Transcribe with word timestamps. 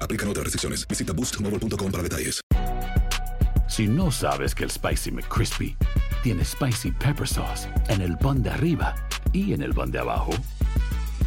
Aplican 0.00 0.28
otras 0.28 0.44
restricciones. 0.44 0.86
Visita 0.86 1.12
boostmobile.com 1.12 1.90
para 1.90 2.02
detalles. 2.02 2.40
Si 3.68 3.86
no 3.86 4.10
sabes 4.10 4.54
que 4.54 4.64
el 4.64 4.70
Spicy 4.70 5.12
McCrispy 5.12 5.76
tiene 6.22 6.44
Spicy 6.44 6.90
Pepper 6.90 7.28
Sauce 7.28 7.68
en 7.88 8.00
el 8.00 8.16
pan 8.18 8.42
de 8.42 8.50
arriba 8.50 8.94
y 9.32 9.52
en 9.52 9.62
el 9.62 9.74
pan 9.74 9.90
de 9.90 9.98
abajo, 9.98 10.32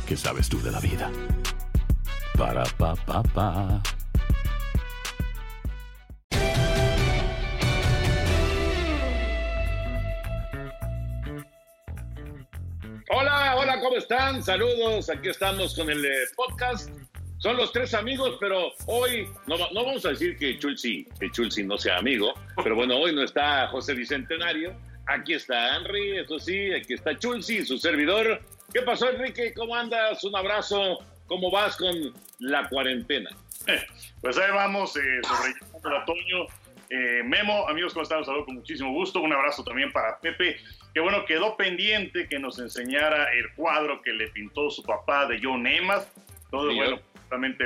¿qué 0.08 0.18
sabes 0.18 0.50
tú 0.50 0.62
de 0.62 0.72
la 0.72 0.80
vida? 0.80 1.10
Para, 2.38 2.64
pa, 2.78 2.96
pa, 2.96 3.24
pa. 3.24 3.82
Hola, 13.14 13.56
hola, 13.58 13.80
¿cómo 13.82 13.98
están? 13.98 14.42
Saludos, 14.42 15.10
aquí 15.10 15.30
estamos 15.30 15.76
con 15.76 15.90
el 15.90 16.04
eh, 16.06 16.10
podcast. 16.36 16.90
Son 17.42 17.58
los 17.58 17.72
tres 17.72 17.96
amigos, 17.96 18.38
pero 18.40 18.72
hoy 18.86 19.28
no, 19.48 19.58
no 19.58 19.84
vamos 19.84 20.06
a 20.06 20.10
decir 20.10 20.38
que 20.38 20.60
Chulsi, 20.60 21.08
que 21.20 21.32
Chulsi 21.32 21.64
no 21.64 21.76
sea 21.76 21.98
amigo, 21.98 22.36
pero 22.64 22.76
bueno, 22.76 22.96
hoy 22.96 23.16
no 23.16 23.24
está 23.24 23.68
José 23.70 23.96
Bicentenario, 23.96 24.76
aquí 25.08 25.34
está 25.34 25.76
Henry, 25.76 26.20
eso 26.20 26.38
sí, 26.38 26.72
aquí 26.72 26.94
está 26.94 27.18
Chulsi, 27.18 27.66
su 27.66 27.80
servidor. 27.80 28.40
¿Qué 28.72 28.84
pasó, 28.84 29.10
Enrique? 29.10 29.56
¿Cómo 29.56 29.76
andas? 29.76 30.24
Un 30.24 30.36
abrazo. 30.36 31.00
¿Cómo 31.26 31.50
vas 31.50 31.78
con 31.78 32.14
la 32.38 32.70
cuarentena? 32.70 33.32
Pues 34.22 34.38
ahí 34.38 34.52
vamos, 34.52 34.96
eh, 34.98 35.22
sobrellevando 35.24 35.90
el 35.90 35.96
otoño. 35.96 36.46
Eh, 36.92 37.24
Memo, 37.24 37.68
amigos, 37.68 37.94
¿cómo 37.94 38.04
están? 38.04 38.20
Los 38.20 38.28
saludo 38.28 38.46
con 38.46 38.56
muchísimo 38.56 38.92
gusto. 38.92 39.20
Un 39.20 39.34
abrazo 39.34 39.64
también 39.64 39.92
para 39.92 40.20
Pepe, 40.20 40.58
que 40.94 41.00
bueno, 41.00 41.26
quedó 41.26 41.58
pendiente 41.58 42.28
que 42.30 42.38
nos 42.38 42.60
enseñara 42.60 43.34
el 43.34 43.52
cuadro 43.56 44.00
que 44.04 44.12
le 44.12 44.28
pintó 44.28 44.70
su 44.70 44.84
papá 44.84 45.26
de 45.26 45.40
John 45.42 45.66
Emas. 45.66 46.08
Todo 46.52 46.76
bueno. 46.76 47.00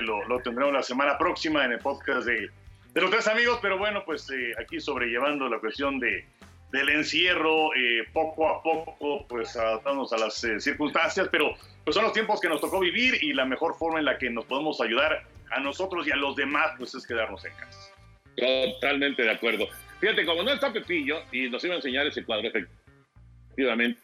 Lo, 0.01 0.25
lo 0.27 0.39
tendremos 0.39 0.73
la 0.73 0.83
semana 0.83 1.17
próxima 1.17 1.65
en 1.65 1.73
el 1.73 1.79
podcast 1.79 2.25
de, 2.25 2.49
de 2.93 3.01
los 3.01 3.11
tres 3.11 3.27
amigos, 3.27 3.59
pero 3.61 3.77
bueno, 3.77 4.03
pues 4.05 4.29
eh, 4.29 4.53
aquí 4.59 4.79
sobrellevando 4.79 5.49
la 5.49 5.59
cuestión 5.59 5.99
de, 5.99 6.25
del 6.71 6.89
encierro, 6.89 7.73
eh, 7.75 8.07
poco 8.13 8.47
a 8.49 8.61
poco, 8.61 9.25
pues 9.27 9.55
adaptándonos 9.55 10.13
a 10.13 10.17
las 10.17 10.43
eh, 10.43 10.59
circunstancias, 10.59 11.27
pero 11.31 11.55
pues 11.83 11.95
son 11.95 12.03
los 12.03 12.13
tiempos 12.13 12.39
que 12.39 12.49
nos 12.49 12.61
tocó 12.61 12.79
vivir 12.79 13.21
y 13.23 13.33
la 13.33 13.45
mejor 13.45 13.77
forma 13.77 13.99
en 13.99 14.05
la 14.05 14.17
que 14.17 14.29
nos 14.29 14.45
podemos 14.45 14.81
ayudar 14.81 15.23
a 15.51 15.59
nosotros 15.59 16.07
y 16.07 16.11
a 16.11 16.15
los 16.15 16.35
demás, 16.35 16.71
pues 16.77 16.93
es 16.95 17.05
quedarnos 17.05 17.43
en 17.45 17.53
casa. 17.53 17.91
Totalmente 18.35 19.23
de 19.23 19.31
acuerdo. 19.31 19.67
Fíjate, 19.99 20.25
como 20.25 20.43
no 20.43 20.51
está 20.51 20.73
Pepillo 20.73 21.21
y 21.31 21.49
nos 21.49 21.63
iba 21.63 21.73
a 21.73 21.77
enseñar 21.77 22.05
ese 22.07 22.23
cuadro, 22.23 22.49
efectivamente, 22.49 23.99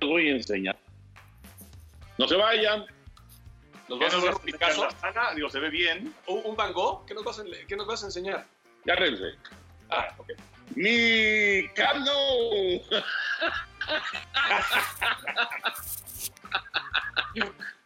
lo 0.00 0.08
voy 0.08 0.28
a 0.28 0.32
enseñar. 0.32 0.76
No 2.18 2.26
se 2.26 2.36
vayan. 2.36 2.86
¿Nos 3.88 3.98
¿Qué 3.98 4.04
vas 4.04 4.14
a 4.14 4.18
hacer 4.18 4.34
un 4.34 4.40
Picasso? 4.40 4.84
enseñar, 4.84 5.16
Ana? 5.16 5.34
Digo, 5.34 5.48
se 5.48 5.60
ve 5.60 5.70
bien. 5.70 6.14
¿Un, 6.26 6.42
un 6.44 6.56
Van 6.56 6.72
Gogh? 6.72 7.06
¿Qué 7.06 7.14
nos, 7.14 7.24
vas 7.24 7.38
a, 7.38 7.44
¿Qué 7.68 7.76
nos 7.76 7.86
vas 7.86 8.02
a 8.02 8.06
enseñar? 8.06 8.46
Ya 8.84 8.94
regresé. 8.96 9.36
Ah, 9.90 10.08
ok. 10.18 10.30
Mi 10.74 11.68
Camp. 11.74 12.06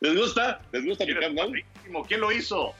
¿Les 0.00 0.16
gusta? 0.16 0.60
¿Les 0.72 0.84
gusta 0.84 1.04
mi 1.04 1.14
Camp 1.14 1.34
Nou? 1.34 2.04
¿Quién 2.06 2.20
lo 2.20 2.32
hizo? 2.32 2.74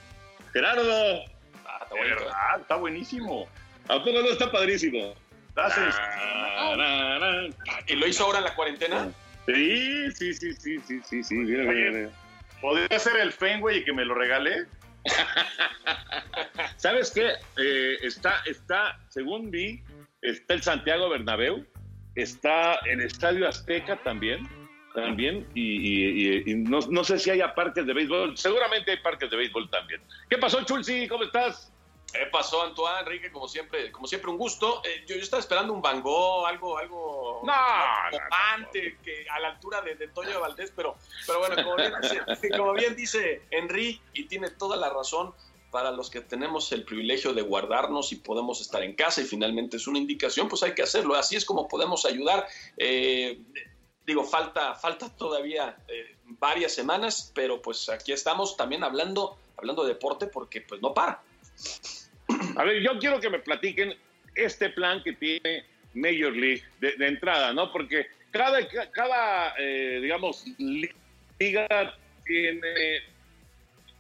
Gerardo. 0.53 1.25
Ah, 1.67 1.81
está 1.83 1.95
bonito. 1.95 2.17
verdad, 2.17 2.61
está 2.61 2.77
buenísimo. 2.77 3.49
¿A 3.89 3.99
poco 3.99 4.13
no 4.13 4.29
está 4.31 4.51
padrísimo? 4.51 5.15
Ah, 5.57 6.75
na, 6.77 7.19
na. 7.19 7.55
¿Y 7.87 7.97
lo 7.97 8.07
hizo 8.07 8.25
ahora 8.25 8.39
en 8.39 8.45
la 8.45 8.55
cuarentena? 8.55 9.13
Sí, 9.47 10.11
sí, 10.13 10.33
sí, 10.35 10.53
sí, 10.55 10.79
sí, 10.87 11.01
sí, 11.05 11.23
sí. 11.23 11.35
Mira, 11.35 11.65
mira, 11.65 11.91
mira. 11.91 12.11
¿Podría 12.61 12.99
ser 12.99 13.17
el 13.17 13.33
Fenway 13.33 13.79
y 13.79 13.85
que 13.85 13.93
me 13.93 14.05
lo 14.05 14.15
regale? 14.15 14.67
¿Sabes 16.77 17.11
qué? 17.11 17.33
Eh, 17.59 17.99
está, 18.03 18.43
está, 18.47 18.99
según 19.09 19.51
vi, 19.51 19.83
está 20.23 20.55
el 20.55 20.63
Santiago 20.63 21.09
Bernabéu, 21.09 21.65
está 22.15 22.75
el 22.87 23.01
Estadio 23.01 23.49
Azteca 23.49 23.97
también, 24.03 24.49
también, 24.95 25.47
y, 25.55 26.43
no, 26.55 26.81
no 26.91 27.05
sé 27.05 27.19
si 27.19 27.31
haya 27.31 27.55
parques 27.55 27.87
de 27.87 27.95
béisbol, 27.95 28.37
seguramente 28.37 28.91
hay 28.91 28.97
parques 28.99 29.31
de 29.31 29.37
béisbol 29.37 29.71
también. 29.71 30.01
¿Qué 30.29 30.37
pasó, 30.37 30.63
Chulsi? 30.65 31.09
¿Cómo 31.09 31.25
estás? 31.25 31.73
¿Qué 32.13 32.27
pasó, 32.27 32.63
Antoine, 32.63 33.01
Enrique? 33.01 33.31
Como 33.31 33.49
siempre, 33.49 33.91
como 33.93 34.07
siempre 34.07 34.31
un 34.31 34.39
gusto. 34.39 34.83
Eh, 34.85 35.05
yo, 35.07 35.17
yo 35.17 35.23
estaba 35.23 35.41
esperando 35.41 35.73
un 35.73 35.81
Van 35.81 36.03
Gogh, 36.03 36.47
algo, 36.47 36.79
algo 36.79 37.43
No, 37.45 37.53
que 39.03 39.27
a 39.29 39.41
la 39.41 39.49
altura 39.49 39.81
de, 39.83 39.95
de 39.95 40.09
Toño 40.09 40.41
Valdés, 40.41 40.73
pero, 40.75 40.97
pero 41.27 41.39
bueno, 41.39 41.63
como 41.63 41.77
bien, 41.77 41.93
dice, 42.01 42.51
como 42.57 42.73
bien 42.73 42.97
dice 42.97 43.43
Henry, 43.51 44.01
y 44.13 44.25
tiene 44.25 44.51
toda 44.51 44.77
la 44.77 44.91
razón, 44.91 45.35
para 45.71 45.91
los 45.91 46.11
que 46.11 46.21
tenemos 46.21 46.73
el 46.73 46.85
privilegio 46.85 47.33
de 47.33 47.43
guardarnos 47.43 48.13
y 48.13 48.17
podemos 48.17 48.61
estar 48.61 48.83
en 48.83 48.95
casa 48.95 49.21
y 49.21 49.25
finalmente 49.25 49.77
es 49.77 49.87
una 49.87 49.99
indicación, 49.99 50.49
pues 50.49 50.63
hay 50.63 50.75
que 50.75 50.83
hacerlo. 50.83 51.15
Así 51.15 51.37
es 51.37 51.45
como 51.45 51.69
podemos 51.69 52.05
ayudar. 52.05 52.47
Eh, 52.77 53.41
digo, 54.05 54.25
falta, 54.25 54.75
falta 54.75 55.15
todavía 55.15 55.77
eh, 55.89 56.17
varias 56.25 56.75
semanas, 56.75 57.31
pero 57.35 57.63
pues 57.63 57.89
aquí 57.89 58.13
estamos 58.13 58.57
también 58.57 58.83
hablando, 58.83 59.39
hablando 59.57 59.85
de 59.85 59.91
deporte 59.91 60.27
porque 60.27 60.61
pues 60.61 60.83
no 60.83 60.93
para. 60.93 61.23
A 62.57 62.65
ver, 62.65 62.83
yo 62.83 62.99
quiero 62.99 63.21
que 63.21 63.31
me 63.31 63.39
platiquen 63.39 63.95
este 64.35 64.71
plan 64.71 65.03
que 65.03 65.13
tiene 65.15 65.65
Major 65.95 66.35
League 66.35 66.63
de, 66.81 66.95
entrada, 67.07 67.53
¿no? 67.53 67.73
Porque 67.73 68.07
cada, 68.31 68.61
cada 68.93 69.55
eh, 69.59 70.01
digamos, 70.03 70.45
liga 71.39 71.95
tiene, 72.25 73.03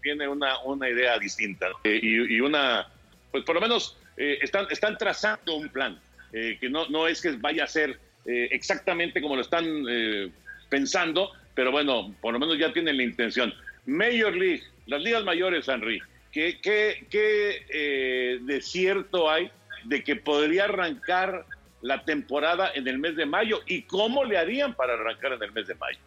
tiene 0.02 0.28
una, 0.28 0.60
una 0.60 0.88
idea 0.88 1.18
distinta 1.18 1.68
¿no? 1.68 1.76
Eh, 1.84 2.00
y, 2.02 2.36
y 2.36 2.40
una, 2.40 2.88
pues 3.32 3.44
por 3.44 3.56
lo 3.56 3.60
menos 3.60 3.96
eh, 4.16 4.38
están, 4.40 4.66
están 4.70 4.96
trazando 4.98 5.56
un 5.56 5.68
plan, 5.68 6.00
que 6.32 6.68
no, 6.70 6.88
no 6.90 7.08
es 7.08 7.20
que 7.20 7.32
vaya 7.32 7.64
a 7.64 7.66
ser 7.66 7.98
exactamente 8.24 9.20
como 9.20 9.34
lo 9.34 9.42
están 9.42 9.66
pensando, 10.68 11.32
pero 11.56 11.72
bueno, 11.72 12.14
por 12.20 12.32
lo 12.32 12.38
menos 12.38 12.56
ya 12.56 12.72
tienen 12.72 12.98
la 12.98 13.02
intención. 13.02 13.52
Major 13.86 14.32
League, 14.36 14.62
las 14.86 15.02
ligas 15.02 15.24
mayores, 15.24 15.66
Henry, 15.66 16.00
¿qué, 16.32 16.60
qué, 16.60 17.06
qué 17.10 17.66
eh, 17.70 18.38
de 18.42 18.60
cierto 18.60 19.30
hay 19.30 19.50
de 19.84 20.02
que 20.04 20.16
podría 20.16 20.64
arrancar 20.64 21.46
la 21.82 22.04
temporada 22.04 22.70
en 22.74 22.86
el 22.86 22.98
mes 22.98 23.16
de 23.16 23.26
mayo 23.26 23.60
y 23.66 23.82
cómo 23.82 24.24
le 24.24 24.38
harían 24.38 24.74
para 24.74 24.94
arrancar 24.94 25.32
en 25.32 25.42
el 25.42 25.52
mes 25.52 25.66
de 25.66 25.74
mayo? 25.74 25.98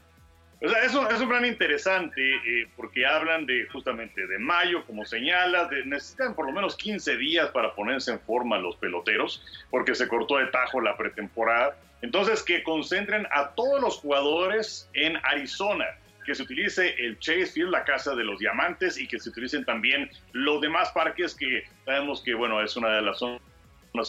O 0.62 0.70
sea, 0.70 0.82
es 0.86 0.96
un, 0.96 1.06
es 1.12 1.20
un 1.20 1.28
plan 1.28 1.46
interesante 1.46 2.22
eh, 2.22 2.70
porque 2.78 3.06
hablan 3.06 3.46
de 3.46 3.68
justamente 3.68 4.26
de 4.26 4.40
mayo, 4.40 4.86
como 4.86 5.04
señalas, 5.04 5.70
necesitan 5.86 6.36
por 6.36 6.46
lo 6.46 6.54
menos 6.54 6.78
15 6.78 7.18
días 7.18 7.50
para 7.50 7.76
ponerse 7.76 8.12
en 8.12 8.20
forma 8.22 8.58
los 8.60 8.78
peloteros, 8.78 9.44
porque 9.70 9.94
se 9.94 10.08
cortó 10.08 10.38
de 10.38 10.46
tajo 10.48 10.80
la 10.80 10.96
pretemporada. 10.96 11.76
Entonces, 12.02 12.42
que 12.44 12.64
concentren 12.64 13.28
a 13.32 13.50
todos 13.56 13.82
los 13.82 13.98
jugadores 13.98 14.90
en 14.94 15.18
Arizona, 15.24 15.86
que 16.24 16.36
se 16.36 16.44
utilice 16.44 16.96
el 16.98 17.20
Chase 17.20 17.48
Field, 17.48 17.72
la 17.72 17.84
casa 17.84 18.16
de 18.16 18.24
los 18.24 18.40
diamantes, 18.40 18.98
y 18.98 19.08
que 19.08 19.20
se 19.20 19.30
utilicen 19.30 19.66
también 19.66 20.10
los 20.32 20.62
demás 20.62 20.92
parques 20.92 21.36
que 21.36 21.64
sabemos 21.86 22.22
que, 22.24 22.34
bueno, 22.34 22.62
es 22.62 22.76
una 22.76 22.90
de 22.96 23.02
las 23.02 23.20
zonas 23.20 23.42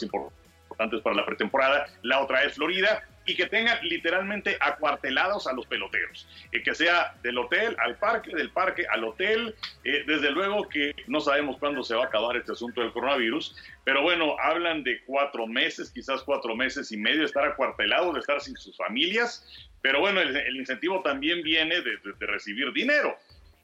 importantes 0.01 1.01
para 1.01 1.15
la 1.15 1.25
pretemporada. 1.25 1.87
La 2.03 2.21
otra 2.21 2.43
es 2.43 2.55
Florida, 2.55 3.03
y 3.25 3.35
que 3.35 3.47
tengan 3.47 3.77
literalmente 3.83 4.57
acuartelados 4.59 5.47
a 5.47 5.53
los 5.53 5.65
peloteros. 5.65 6.27
Eh, 6.51 6.61
que 6.61 6.75
sea 6.75 7.15
del 7.23 7.37
hotel 7.37 7.75
al 7.79 7.97
parque, 7.97 8.35
del 8.35 8.51
parque 8.51 8.85
al 8.89 9.03
hotel. 9.03 9.55
Eh, 9.83 10.03
desde 10.05 10.31
luego 10.31 10.69
que 10.69 10.95
no 11.07 11.19
sabemos 11.19 11.57
cuándo 11.57 11.83
se 11.83 11.95
va 11.95 12.03
a 12.03 12.07
acabar 12.07 12.37
este 12.37 12.51
asunto 12.51 12.81
del 12.81 12.91
coronavirus, 12.91 13.55
pero 13.83 14.01
bueno, 14.01 14.35
hablan 14.39 14.83
de 14.83 15.01
cuatro 15.05 15.47
meses, 15.47 15.91
quizás 15.91 16.21
cuatro 16.23 16.55
meses 16.55 16.91
y 16.91 16.97
medio, 16.97 17.19
de 17.19 17.25
estar 17.25 17.45
acuartelados, 17.45 18.13
de 18.13 18.19
estar 18.19 18.39
sin 18.41 18.55
sus 18.57 18.77
familias. 18.77 19.45
Pero 19.81 19.99
bueno, 19.99 20.21
el, 20.21 20.55
incentivo 20.55 21.01
también 21.01 21.41
viene 21.43 21.81
de, 21.81 21.97
recibir 22.19 22.71
dinero 22.73 23.17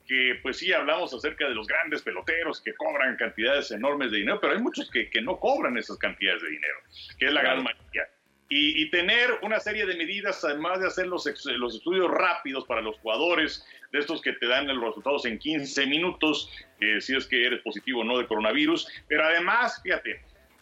que 0.08 0.40
pues 0.42 0.58
sí 0.58 0.74
hablamos 0.74 1.14
acerca 1.14 1.48
de 1.48 1.56
los 1.56 1.68
grandes 1.68 2.02
peloteros 2.02 2.60
que 2.60 2.74
cobran 2.74 3.16
cantidades 3.16 3.72
enormes 3.72 4.12
de 4.12 4.18
dinero, 4.18 4.42
pero 4.42 4.54
hay 4.54 4.60
muchos 4.60 4.90
que, 4.92 5.10
que 5.10 5.22
no 5.22 5.40
cobran 5.40 5.78
esas 5.78 5.98
cantidades 5.98 6.42
de 6.42 6.50
dinero, 6.50 6.78
que 7.18 7.28
es 7.28 7.34
la 7.34 7.42
gran 7.42 7.64
mayoría 7.64 8.08
y, 8.54 8.90
tener 8.90 9.40
una 9.44 9.62
serie 9.62 9.86
de 9.86 9.96
medidas, 9.96 10.44
además 10.44 10.82
de 10.82 10.88
hacer 10.88 11.08
los, 11.08 11.26
los 11.46 11.76
estudios 11.76 12.12
rápidos 12.12 12.66
para 12.66 12.82
los 12.82 12.98
jugadores, 12.98 13.66
de 13.94 14.00
estos 14.00 14.22
que 14.22 14.34
te 14.34 14.46
dan 14.46 14.68
los 14.68 14.84
resultados 14.84 15.26
en 15.26 15.40
15 15.40 15.86
minutos, 15.86 16.52
si 17.00 17.16
es 17.16 17.26
que 17.28 17.46
eres 17.46 17.62
positivo 17.62 18.02
o 18.02 18.04
no 18.04 18.18
de 18.18 18.28
coronavirus, 18.28 18.88
pero 19.08 19.24
además, 19.24 19.80
fíjate, 19.82 20.22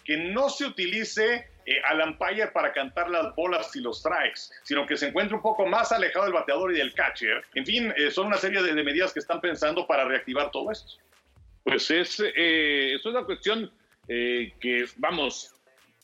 que 0.09 0.18
no 0.18 0.50
se 0.50 0.65
utilice 0.65 1.47
eh, 1.68 1.81
al 1.83 2.01
umpire 2.01 2.47
para 2.47 2.74
cantar 2.74 3.12
las 3.12 3.36
bolas 3.36 3.75
y 3.75 3.80
los 3.80 4.00
strikes, 4.00 4.51
sino 4.63 4.88
que 4.88 4.97
se 4.97 5.09
encuentre 5.09 5.35
un 5.35 5.42
poco 5.44 5.68
más 5.68 5.92
alejado 5.92 6.25
del 6.25 6.33
bateador 6.33 6.74
y 6.74 6.77
del 6.77 6.95
catcher. 6.95 7.44
En 7.53 7.63
fin, 7.63 7.94
eh, 7.95 8.09
son 8.09 8.25
una 8.25 8.38
serie 8.38 8.63
de, 8.63 8.83
medidas 8.83 9.13
que 9.13 9.19
están 9.19 9.39
pensando 9.39 9.85
para 9.85 10.06
reactivar 10.06 10.50
todo 10.50 10.71
esto. 10.71 10.94
Pues 11.63 11.92
es, 11.92 12.24
eh, 12.35 12.95
es 12.95 13.06
una 13.06 13.24
cuestión 13.24 13.71
que, 14.07 14.88
vamos, 14.97 15.53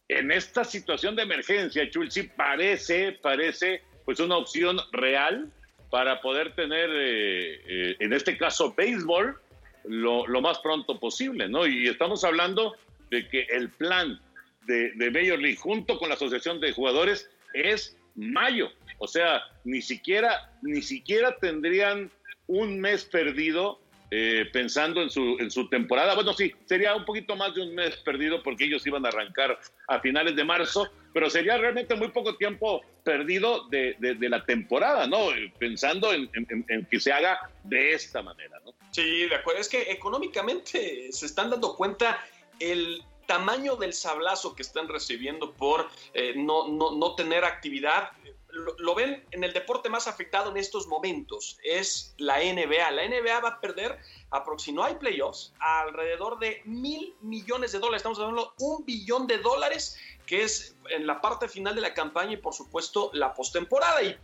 en 0.07 0.31
esta 0.31 0.63
situación 0.63 1.15
de 1.15 1.23
emergencia, 1.23 1.89
Chulsi, 1.89 2.23
parece, 2.23 3.13
parece 3.13 3.81
pues 4.05 4.19
una 4.19 4.37
opción 4.37 4.77
real 4.91 5.51
para 5.89 6.21
poder 6.21 6.53
tener, 6.53 6.89
eh, 6.91 7.61
eh, 7.67 7.95
en 7.99 8.13
este 8.13 8.37
caso, 8.37 8.73
béisbol 8.75 9.39
lo, 9.85 10.41
más 10.41 10.59
pronto 10.59 10.99
posible, 10.99 11.47
¿no? 11.47 11.65
Y 11.65 11.87
estamos 11.87 12.23
hablando 12.23 12.75
de 13.09 13.27
que 13.27 13.41
el 13.49 13.69
plan 13.69 14.19
de, 14.65 14.91
de 14.91 15.11
Major 15.11 15.39
League 15.39 15.57
junto 15.57 15.97
con 15.97 16.09
la 16.09 16.15
Asociación 16.15 16.59
de 16.59 16.71
Jugadores 16.71 17.29
es 17.53 17.97
mayo. 18.15 18.71
O 18.97 19.07
sea, 19.07 19.41
ni 19.63 19.81
siquiera, 19.81 20.51
ni 20.61 20.81
siquiera 20.81 21.37
tendrían 21.37 22.11
un 22.47 22.79
mes 22.79 23.05
perdido 23.05 23.79
eh, 24.11 24.47
pensando 24.53 25.01
en 25.01 25.09
su, 25.09 25.37
en 25.39 25.49
su 25.49 25.67
temporada. 25.67 26.13
Bueno, 26.15 26.33
sí, 26.33 26.53
sería 26.65 26.95
un 26.95 27.05
poquito 27.05 27.35
más 27.35 27.55
de 27.55 27.61
un 27.61 27.73
mes 27.73 27.97
perdido 27.97 28.43
porque 28.43 28.65
ellos 28.65 28.85
iban 28.85 29.05
a 29.05 29.09
arrancar 29.09 29.59
a 29.87 29.99
finales 29.99 30.35
de 30.35 30.43
marzo, 30.43 30.89
pero 31.13 31.29
sería 31.29 31.57
realmente 31.57 31.95
muy 31.95 32.09
poco 32.09 32.35
tiempo 32.35 32.81
perdido 33.03 33.67
de, 33.69 33.95
la 34.19 34.45
temporada, 34.45 35.07
¿no? 35.07 35.27
Pensando 35.57 36.13
en, 36.13 36.29
que 36.89 36.99
se 36.99 37.11
haga 37.11 37.49
de 37.63 37.93
esta 37.93 38.21
manera, 38.21 38.59
¿no? 38.65 38.73
Sí, 38.91 39.27
de 39.27 39.35
acuerdo. 39.35 39.61
Es 39.61 39.69
que 39.69 39.91
económicamente 39.91 41.11
se 41.11 41.25
están 41.25 41.49
dando 41.49 41.75
cuenta 41.75 42.23
el 42.59 43.03
tamaño 43.25 43.75
del 43.75 43.93
sablazo 43.93 44.55
que 44.55 44.61
están 44.61 44.87
recibiendo 44.87 45.53
por 45.53 45.89
eh, 46.13 46.33
no, 46.35 46.67
no, 46.67 46.95
no 46.95 47.15
tener 47.15 47.43
actividad 47.43 48.11
lo, 48.55 48.95
ven 48.95 49.23
en 49.31 49.43
el 49.43 49.53
deporte 49.53 49.89
más 49.89 50.07
afectado 50.07 50.49
en 50.51 50.57
estos 50.57 50.87
momentos, 50.87 51.59
es 51.63 52.15
la 52.17 52.39
NBA. 52.39 52.91
La 52.91 53.07
NBA 53.07 53.39
va 53.41 53.49
a 53.49 53.61
perder, 53.61 53.99
no 54.73 54.83
hay 54.83 54.95
playoffs, 54.95 55.53
alrededor 55.59 56.39
de 56.39 56.61
mil 56.65 57.15
millones 57.21 57.71
de 57.71 57.79
dólares. 57.79 57.99
Estamos 57.99 58.19
hablando 58.19 58.53
de 58.57 58.65
un 58.65 58.85
billón 58.85 59.27
de 59.27 59.37
dólares, 59.37 59.97
que 60.25 60.43
es 60.43 60.75
en 60.89 61.07
la 61.07 61.21
parte 61.21 61.47
final 61.47 61.75
de 61.75 61.81
la 61.81 61.93
campaña 61.93 62.33
y, 62.33 62.37
por 62.37 62.53
supuesto, 62.53 63.09
la 63.13 63.33
postemporada. 63.33 64.01
Y, 64.03 64.17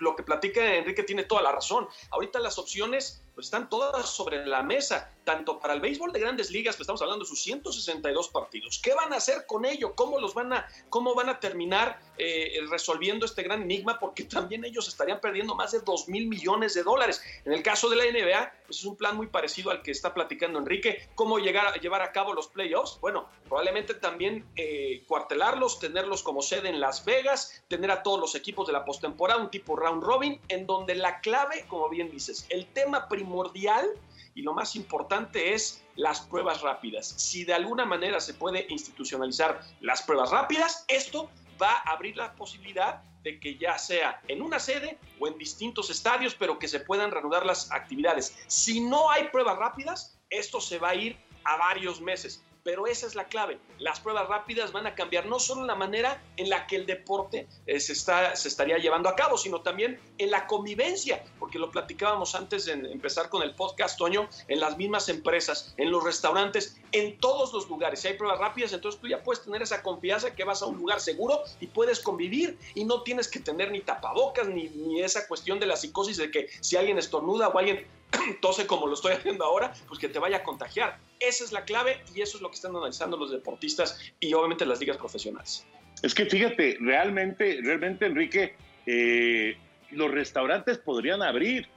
lo 0.00 0.16
que 0.16 0.24
platica 0.24 0.74
Enrique 0.74 1.04
tiene 1.04 1.22
toda 1.22 1.40
la 1.40 1.52
razón. 1.52 1.88
Ahorita 2.10 2.40
las 2.40 2.58
opciones 2.58 3.22
pues 3.34 3.46
están 3.46 3.68
todas 3.68 4.08
sobre 4.08 4.44
la 4.46 4.62
mesa, 4.62 5.12
tanto 5.24 5.58
para 5.58 5.74
el 5.74 5.80
béisbol 5.80 6.12
de 6.12 6.20
grandes 6.20 6.50
ligas, 6.50 6.76
que 6.76 6.82
estamos 6.82 7.00
hablando 7.02 7.24
de 7.24 7.28
sus 7.28 7.42
162 7.42 8.28
partidos. 8.28 8.80
¿Qué 8.82 8.94
van 8.94 9.12
a 9.12 9.16
hacer 9.16 9.46
con 9.46 9.64
ello? 9.64 9.94
¿Cómo 9.94 10.20
los 10.20 10.34
van 10.34 10.52
a, 10.52 10.68
cómo 10.88 11.14
van 11.14 11.28
a 11.28 11.40
terminar 11.40 12.00
eh, 12.18 12.60
resolviendo 12.68 13.24
este 13.24 13.42
gran 13.42 13.62
enigma? 13.62 13.98
Porque 13.98 14.24
también 14.24 14.64
ellos 14.64 14.86
estarían 14.88 15.20
perdiendo 15.20 15.54
más 15.54 15.72
de 15.72 15.80
2 15.80 16.08
mil 16.08 16.28
millones 16.28 16.74
de 16.74 16.82
dólares. 16.82 17.22
En 17.44 17.52
el 17.52 17.62
caso 17.62 17.88
de 17.88 17.96
la 17.96 18.04
NBA, 18.04 18.52
pues 18.66 18.78
es 18.78 18.84
un 18.84 18.96
plan 18.96 19.16
muy 19.16 19.26
parecido 19.26 19.43
al 19.70 19.82
que 19.82 19.90
está 19.90 20.14
platicando 20.14 20.58
Enrique. 20.58 21.08
¿Cómo 21.14 21.38
llegar 21.38 21.66
a 21.66 21.74
llevar 21.74 22.02
a 22.02 22.12
cabo 22.12 22.32
los 22.32 22.48
playoffs? 22.48 22.98
Bueno, 23.00 23.28
probablemente 23.44 23.94
también 23.94 24.44
eh, 24.56 25.04
cuartelarlos, 25.06 25.78
tenerlos 25.78 26.22
como 26.22 26.42
sede 26.42 26.68
en 26.68 26.80
Las 26.80 27.04
Vegas, 27.04 27.62
tener 27.68 27.90
a 27.90 28.02
todos 28.02 28.18
los 28.18 28.34
equipos 28.34 28.66
de 28.66 28.72
la 28.72 28.84
postemporada, 28.84 29.40
un 29.40 29.50
tipo 29.50 29.76
round 29.76 30.02
robin, 30.02 30.40
en 30.48 30.66
donde 30.66 30.94
la 30.94 31.20
clave, 31.20 31.66
como 31.68 31.88
bien 31.88 32.10
dices, 32.10 32.46
el 32.48 32.66
tema 32.66 33.08
primordial 33.08 33.86
y 34.34 34.42
lo 34.42 34.52
más 34.52 34.74
importante 34.76 35.54
es 35.54 35.84
las 35.94 36.20
pruebas 36.22 36.62
rápidas. 36.62 37.06
Si 37.06 37.44
de 37.44 37.54
alguna 37.54 37.84
manera 37.84 38.20
se 38.20 38.34
puede 38.34 38.66
institucionalizar 38.68 39.60
las 39.80 40.02
pruebas 40.02 40.30
rápidas, 40.30 40.84
esto 40.88 41.30
va 41.60 41.76
a 41.84 41.92
abrir 41.92 42.16
la 42.16 42.34
posibilidad 42.34 43.02
de 43.22 43.40
que 43.40 43.56
ya 43.56 43.78
sea 43.78 44.20
en 44.28 44.42
una 44.42 44.60
sede 44.60 44.98
o 45.18 45.26
en 45.26 45.38
distintos 45.38 45.90
estadios, 45.90 46.34
pero 46.34 46.58
que 46.58 46.68
se 46.68 46.80
puedan 46.80 47.10
reanudar 47.10 47.46
las 47.46 47.72
actividades. 47.72 48.36
Si 48.46 48.80
no 48.80 49.10
hay 49.10 49.28
pruebas 49.28 49.58
rápidas, 49.58 50.18
esto 50.28 50.60
se 50.60 50.78
va 50.78 50.90
a 50.90 50.94
ir 50.94 51.16
a 51.44 51.56
varios 51.56 52.00
meses 52.00 52.44
pero 52.64 52.86
esa 52.86 53.06
es 53.06 53.14
la 53.14 53.24
clave. 53.24 53.58
Las 53.78 54.00
pruebas 54.00 54.26
rápidas 54.26 54.72
van 54.72 54.86
a 54.86 54.94
cambiar 54.94 55.26
no 55.26 55.38
solo 55.38 55.64
la 55.64 55.74
manera 55.74 56.24
en 56.36 56.48
la 56.48 56.66
que 56.66 56.76
el 56.76 56.86
deporte 56.86 57.46
eh, 57.66 57.78
se, 57.78 57.92
está, 57.92 58.34
se 58.34 58.48
estaría 58.48 58.78
llevando 58.78 59.08
a 59.08 59.14
cabo, 59.14 59.36
sino 59.36 59.60
también 59.60 60.00
en 60.18 60.30
la 60.30 60.46
convivencia, 60.46 61.22
porque 61.38 61.58
lo 61.58 61.70
platicábamos 61.70 62.34
antes 62.34 62.64
de 62.64 62.72
empezar 62.72 63.28
con 63.28 63.42
el 63.42 63.54
podcast, 63.54 63.98
Toño, 63.98 64.28
en 64.48 64.60
las 64.60 64.78
mismas 64.78 65.08
empresas, 65.10 65.74
en 65.76 65.90
los 65.90 66.02
restaurantes, 66.02 66.80
en 66.92 67.18
todos 67.18 67.52
los 67.52 67.68
lugares. 67.68 68.00
Si 68.00 68.08
hay 68.08 68.14
pruebas 68.14 68.38
rápidas, 68.38 68.72
entonces 68.72 69.00
tú 69.00 69.08
ya 69.08 69.22
puedes 69.22 69.44
tener 69.44 69.60
esa 69.60 69.82
confianza 69.82 70.34
que 70.34 70.44
vas 70.44 70.62
a 70.62 70.66
un 70.66 70.78
lugar 70.78 71.00
seguro 71.00 71.42
y 71.60 71.66
puedes 71.66 72.00
convivir 72.00 72.58
y 72.74 72.84
no 72.84 73.02
tienes 73.02 73.28
que 73.28 73.40
tener 73.40 73.70
ni 73.70 73.82
tapabocas 73.82 74.48
ni, 74.48 74.70
ni 74.70 75.02
esa 75.02 75.28
cuestión 75.28 75.60
de 75.60 75.66
la 75.66 75.76
psicosis 75.76 76.16
de 76.16 76.30
que 76.30 76.48
si 76.60 76.76
alguien 76.76 76.98
estornuda 76.98 77.48
o 77.48 77.58
alguien 77.58 77.86
tose 78.40 78.66
como 78.66 78.86
lo 78.86 78.94
estoy 78.94 79.12
haciendo 79.12 79.44
ahora, 79.44 79.72
pues 79.88 79.98
que 79.98 80.08
te 80.08 80.18
vaya 80.18 80.38
a 80.38 80.42
contagiar. 80.42 80.98
Esa 81.20 81.44
es 81.44 81.52
la 81.52 81.64
clave 81.64 82.02
y 82.14 82.22
eso 82.22 82.36
es 82.36 82.42
lo 82.42 82.50
que 82.50 82.56
están 82.56 82.74
analizando 82.76 83.16
los 83.16 83.30
deportistas 83.30 84.12
y 84.20 84.32
obviamente 84.34 84.66
las 84.66 84.80
ligas 84.80 84.96
profesionales. 84.96 85.66
Es 86.02 86.14
que 86.14 86.26
fíjate, 86.26 86.76
realmente, 86.80 87.60
realmente, 87.62 88.06
Enrique, 88.06 88.54
eh, 88.86 89.56
los 89.90 90.10
restaurantes 90.10 90.78
podrían 90.78 91.22
abrir, 91.22 91.68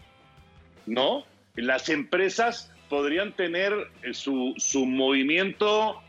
¿no? 0.85 1.23
Las 1.55 1.89
empresas 1.89 2.71
podrían 2.89 3.35
tener 3.35 3.73
eh, 4.03 4.13
su, 4.13 4.53
su 4.57 4.85
movimiento 4.85 6.01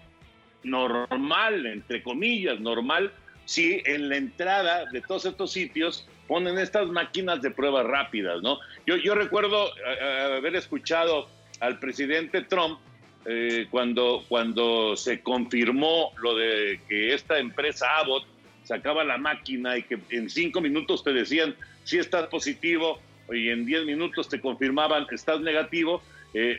normal, 0.62 1.66
entre 1.66 2.02
comillas, 2.02 2.60
normal, 2.60 3.12
si 3.44 3.82
en 3.84 4.08
la 4.08 4.16
entrada 4.16 4.84
de 4.86 5.00
todos 5.00 5.24
estos 5.24 5.52
sitios 5.52 6.08
ponen 6.28 6.58
estas 6.58 6.88
máquinas 6.88 7.40
de 7.40 7.50
pruebas 7.50 7.86
rápidas, 7.86 8.42
¿no? 8.42 8.60
Yo, 8.86 8.96
yo 8.96 9.14
recuerdo 9.14 9.66
eh, 9.68 9.98
eh, 10.00 10.36
haber 10.36 10.54
escuchado 10.54 11.28
al 11.58 11.80
presidente 11.80 12.42
Trump 12.42 12.78
eh, 13.24 13.66
cuando, 13.70 14.24
cuando 14.28 14.94
se 14.94 15.22
confirmó 15.22 16.12
lo 16.22 16.36
de 16.36 16.80
que 16.88 17.14
esta 17.14 17.38
empresa 17.38 17.86
Abbott 17.98 18.24
sacaba 18.62 19.02
la 19.02 19.16
máquina 19.16 19.78
y 19.78 19.82
que 19.82 19.98
en 20.10 20.28
cinco 20.28 20.60
minutos 20.60 21.02
te 21.02 21.12
decían 21.12 21.56
si 21.84 21.98
estás 21.98 22.26
positivo 22.28 23.00
y 23.32 23.48
en 23.48 23.64
diez 23.64 23.84
minutos 23.84 24.28
te 24.28 24.40
confirmaban 24.40 25.06
estás 25.10 25.40
negativo, 25.40 26.02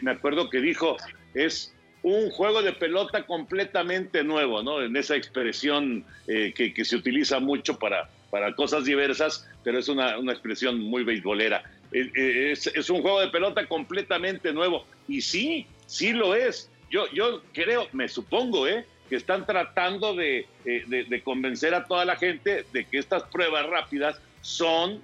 me 0.02 0.12
acuerdo 0.12 0.50
que 0.50 0.60
dijo 0.60 0.98
es 1.36 1.74
un 2.02 2.32
juego 2.32 2.64
de 2.64 2.74
pelota 2.74 3.26
completamente 3.26 4.24
nuevo, 4.24 4.64
¿no? 4.64 4.82
En 4.82 4.96
esa 4.96 5.16
expresión 5.16 6.04
que, 6.26 6.74
que, 6.76 6.86
se 6.86 6.96
utiliza 6.96 7.40
mucho 7.40 7.78
para, 7.78 8.10
para 8.30 8.56
cosas 8.56 8.86
diversas, 8.86 9.48
pero 9.64 9.80
es 9.80 9.88
una, 9.88 10.18
una 10.18 10.32
expresión 10.32 10.80
muy 10.80 11.04
beisbolera. 11.04 11.64
Eh, 11.92 12.12
eh, 12.16 12.52
es, 12.52 12.90
un 12.90 13.02
juego 13.02 13.20
de 13.22 13.30
pelota 13.30 13.66
completamente 13.66 14.54
nuevo. 14.54 14.86
Y 15.08 15.22
sí, 15.22 15.66
sí 15.88 16.14
lo 16.14 16.36
es. 16.36 16.70
Yo, 16.92 17.12
yo 17.12 17.42
creo, 17.54 17.88
me 17.92 18.08
supongo, 18.08 18.68
¿eh? 18.68 18.86
que 19.10 19.16
están 19.16 19.46
tratando 19.46 20.14
de, 20.14 20.46
eh, 20.66 20.84
de, 20.88 21.24
convencer 21.24 21.74
a 21.74 21.86
toda 21.86 22.06
la 22.06 22.16
gente 22.16 22.66
de 22.72 22.86
que 22.86 23.00
estas 23.00 23.24
pruebas 23.24 23.66
rápidas 23.66 24.22
son 24.42 25.02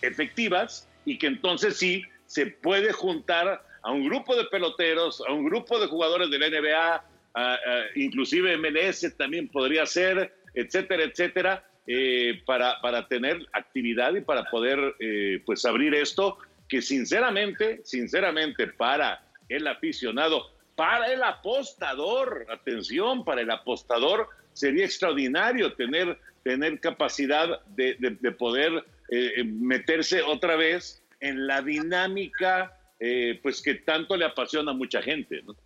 efectivas 0.00 0.88
y 1.04 1.18
que 1.18 1.26
entonces 1.26 1.76
sí 1.76 2.02
se 2.26 2.46
puede 2.46 2.92
juntar 2.92 3.62
a 3.82 3.90
un 3.90 4.06
grupo 4.06 4.34
de 4.36 4.44
peloteros, 4.44 5.22
a 5.28 5.32
un 5.32 5.44
grupo 5.44 5.78
de 5.78 5.88
jugadores 5.88 6.30
de 6.30 6.38
la 6.38 6.48
NBA, 6.48 7.04
inclusive 7.96 8.56
MLS 8.56 9.14
también 9.18 9.48
podría 9.48 9.84
ser, 9.84 10.32
etcétera, 10.54 11.02
etcétera, 11.04 11.64
eh, 11.84 12.40
para, 12.46 12.80
para 12.80 13.08
tener 13.08 13.44
actividad 13.52 14.14
y 14.14 14.20
para 14.20 14.44
poder 14.44 14.94
eh, 15.00 15.42
pues 15.44 15.64
abrir 15.64 15.94
esto 15.94 16.38
que 16.68 16.80
sinceramente, 16.80 17.80
sinceramente 17.82 18.68
para 18.68 19.20
el 19.48 19.66
aficionado, 19.66 20.52
para 20.76 21.12
el 21.12 21.24
apostador, 21.24 22.46
atención, 22.50 23.24
para 23.24 23.40
el 23.40 23.50
apostador 23.50 24.28
sería 24.52 24.84
extraordinario 24.84 25.72
tener, 25.72 26.20
tener 26.44 26.78
capacidad 26.78 27.64
de, 27.66 27.96
de, 27.98 28.30
poder 28.30 28.84
eh, 29.10 29.42
meterse 29.42 30.22
otra 30.22 30.54
vez 30.54 31.02
en 31.18 31.48
la 31.48 31.62
dinámica 31.62 32.78
pues 33.42 33.60
que 33.60 33.74
tanto 33.74 34.16
le 34.16 34.24
apasiona 34.24 34.70
a 34.70 34.74
mucha 34.74 35.02
gente. 35.02 35.42
¿no? 35.42 35.56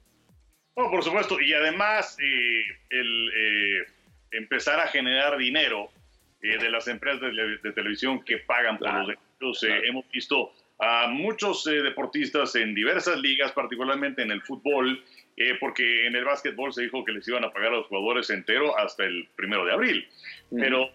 por 0.74 1.04
supuesto, 1.04 1.38
y 1.38 1.52
además 1.52 2.16
el 2.18 3.86
empezar 4.30 4.80
a 4.80 4.88
generar 4.88 5.36
dinero 5.36 5.90
eh, 6.42 6.58
de 6.58 6.70
las 6.70 6.86
empresas 6.86 7.20
de, 7.20 7.72
televisión 7.72 8.22
que 8.22 8.38
pagan 8.38 8.76
por 8.78 8.92
los 8.92 9.06
derechos. 9.06 9.62
Eh, 9.64 9.88
hemos 9.88 10.06
visto 10.10 10.52
a 10.78 11.06
muchos 11.08 11.66
eh, 11.66 11.82
deportistas 11.82 12.54
en 12.56 12.74
diversas 12.74 13.18
ligas, 13.18 13.52
particularmente 13.52 14.22
en 14.22 14.30
el 14.30 14.42
fútbol, 14.42 15.02
porque 15.60 16.06
en 16.06 16.16
el 16.16 16.24
básquetbol 16.24 16.72
se 16.72 16.82
dijo 16.82 17.04
que 17.04 17.12
les 17.12 17.28
iban 17.28 17.44
a 17.44 17.52
pagar 17.52 17.68
a 17.68 17.76
los 17.76 17.86
jugadores 17.88 18.30
entero 18.30 18.78
hasta 18.78 19.04
el 19.04 19.28
primero 19.36 19.66
de 19.66 19.72
abril. 19.72 20.08
Pero 20.50 20.90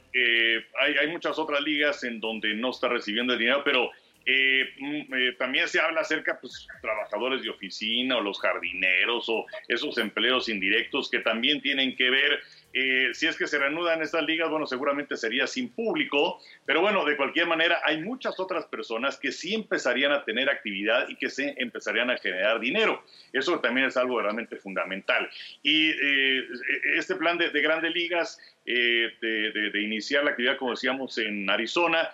hay, 0.80 0.96
hay, 1.00 1.08
muchas 1.10 1.38
otras 1.38 1.62
ligas 1.62 2.04
en 2.04 2.20
donde 2.20 2.56
no 2.56 2.72
está 2.72 2.88
recibiendo 2.88 3.34
el 3.34 3.40
dinero, 3.40 3.62
pero 3.64 3.92
mm, 4.26 5.38
también 5.38 5.68
se 5.68 5.80
habla 5.80 6.02
acerca 6.02 6.34
de 6.34 6.40
pues, 6.40 6.68
trabajadores 6.82 7.44
de 7.44 7.52
oficina 7.52 8.18
o 8.18 8.22
los 8.22 8.40
jardineros 8.40 9.30
o 9.30 9.46
esos 9.68 10.00
empleos 10.00 10.50
indirectos 10.50 11.12
que 11.12 11.20
también 11.20 11.62
tienen 11.62 11.96
que 11.96 12.10
ver 12.10 12.42
eh, 12.74 13.10
si 13.14 13.28
es 13.28 13.38
que 13.38 13.48
se 13.48 13.60
reanudan 13.60 14.02
estas 14.02 14.24
ligas, 14.24 14.50
bueno, 14.50 14.66
seguramente 14.66 15.18
sería 15.18 15.46
sin 15.46 15.70
público, 15.70 16.40
pero 16.66 16.82
bueno, 16.82 17.04
de 17.04 17.18
cualquier 17.18 17.48
manera, 17.48 17.82
hay 17.84 18.02
muchas 18.02 18.40
otras 18.40 18.66
personas 18.66 19.18
que 19.18 19.32
sí 19.32 19.54
empezarían 19.54 20.12
a 20.12 20.24
tener 20.24 20.50
actividad 20.50 21.10
y 21.10 21.16
que 21.16 21.30
se 21.30 21.54
empezarían 21.58 22.10
a 22.10 22.18
generar 22.18 22.60
dinero. 22.60 23.04
Eso 23.34 23.60
también 23.60 23.88
es 23.88 23.98
algo 23.98 24.22
realmente 24.22 24.56
fundamental. 24.56 25.30
Y 25.64 25.90
eh, 25.90 26.48
este 26.96 27.16
plan 27.16 27.38
de, 27.38 27.50
grandes 27.62 27.94
ligas, 27.94 28.40
eh, 28.66 29.10
de, 29.22 29.82
iniciar 29.82 30.24
la 30.24 30.32
actividad, 30.32 30.58
como 30.58 30.72
decíamos, 30.72 31.18
en 31.18 31.50
Arizona, 31.50 32.10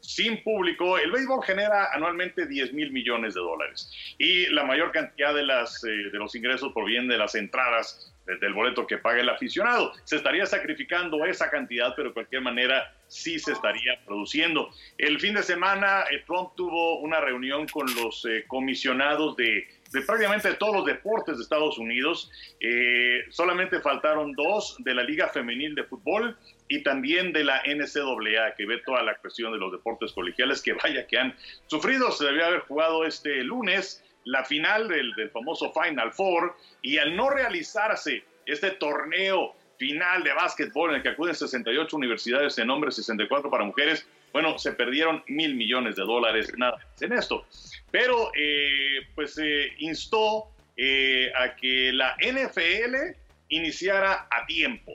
sin 0.00 0.42
público, 0.42 0.98
el 0.98 1.10
béisbol 1.10 1.44
genera 1.44 1.92
anualmente 1.92 2.46
10 2.46 2.72
mil 2.72 2.92
millones 2.92 3.34
de 3.34 3.40
dólares 3.40 3.90
y 4.18 4.46
la 4.46 4.64
mayor 4.64 4.92
cantidad 4.92 5.34
de, 5.34 5.42
las, 5.42 5.80
de 5.80 6.10
los 6.12 6.34
ingresos 6.36 6.72
provienen 6.72 7.08
de 7.08 7.18
las 7.18 7.34
entradas 7.34 8.14
del 8.40 8.52
boleto 8.52 8.86
que 8.86 8.98
paga 8.98 9.20
el 9.20 9.28
aficionado. 9.28 9.92
Se 10.04 10.16
estaría 10.16 10.44
sacrificando 10.46 11.24
esa 11.24 11.50
cantidad, 11.50 11.94
pero 11.96 12.08
de 12.08 12.14
cualquier 12.14 12.42
manera 12.42 12.94
sí 13.06 13.38
se 13.38 13.52
estaría 13.52 13.98
produciendo. 14.04 14.70
El 14.98 15.18
fin 15.18 15.34
de 15.34 15.42
semana 15.42 16.04
eh, 16.10 16.22
Trump 16.26 16.50
tuvo 16.54 17.00
una 17.00 17.20
reunión 17.20 17.66
con 17.66 17.86
los 17.94 18.24
eh, 18.26 18.44
comisionados 18.46 19.34
de, 19.36 19.66
prácticamente 20.06 20.52
todos 20.54 20.76
los 20.76 20.84
deportes 20.84 21.38
de 21.38 21.42
Estados 21.42 21.78
Unidos. 21.78 22.30
Eh, 22.60 23.24
solamente 23.30 23.80
faltaron 23.80 24.32
dos 24.32 24.76
de 24.80 24.94
la 24.94 25.02
Liga 25.02 25.28
Femenil 25.28 25.74
de 25.74 25.84
Fútbol 25.84 26.36
y 26.68 26.82
también 26.82 27.32
de 27.32 27.44
la 27.44 27.62
NCAA, 27.64 28.54
que 28.56 28.66
ve 28.66 28.82
toda 28.84 29.02
la 29.02 29.16
cuestión 29.16 29.52
de 29.52 29.58
los 29.58 29.72
deportes 29.72 30.12
colegiales, 30.12 30.60
que 30.60 30.74
vaya 30.74 31.06
que 31.06 31.18
han 31.18 31.34
sufrido. 31.66 32.10
Se 32.10 32.26
debía 32.26 32.46
haber 32.46 32.60
jugado 32.60 33.06
este 33.06 33.42
lunes 33.42 34.04
la 34.28 34.44
final 34.44 34.88
del, 34.88 35.30
famoso 35.30 35.72
Final 35.72 36.12
Four 36.12 36.54
y 36.82 36.98
al 36.98 37.16
no 37.16 37.30
realizarse 37.30 38.22
este 38.44 38.72
torneo 38.72 39.54
final 39.78 40.22
de 40.22 40.32
básquetbol 40.34 40.90
en 40.90 40.96
el 40.96 41.02
que 41.02 41.10
acuden 41.10 41.34
68 41.34 41.96
universidades 41.96 42.58
en 42.58 42.68
hombres, 42.68 42.96
64 42.96 43.50
para 43.50 43.64
mujeres, 43.64 44.06
bueno, 44.32 44.58
se 44.58 44.72
perdieron 44.72 45.22
mil 45.28 45.54
millones 45.54 45.96
de 45.96 46.02
dólares 46.02 46.52
nada 46.58 46.78
en 47.00 47.12
esto. 47.12 47.46
Pero 47.90 48.30
eh, 48.36 49.06
pues 49.14 49.34
se 49.34 49.72
instó 49.78 50.48
eh, 50.76 51.32
a 51.34 51.56
que 51.56 51.90
la 51.92 52.14
NFL 52.20 53.16
iniciara 53.48 54.28
a 54.30 54.44
tiempo. 54.46 54.92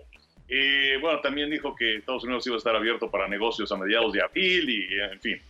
Eh, 0.55 0.99
bueno, 1.01 1.19
también 1.19 1.49
dijo 1.49 1.75
que 1.75 1.95
Estados 1.95 2.25
Unidos 2.25 2.45
iba 2.45 2.55
a 2.55 2.59
estar 2.59 2.75
abierto 2.75 3.09
para 3.09 3.27
negocios 3.27 3.71
a 3.71 3.75
mediados 3.75 4.13
de 4.13 4.21
abril 4.21 4.69
y, 4.69 4.99
en 4.99 5.19
fin. 5.19 5.41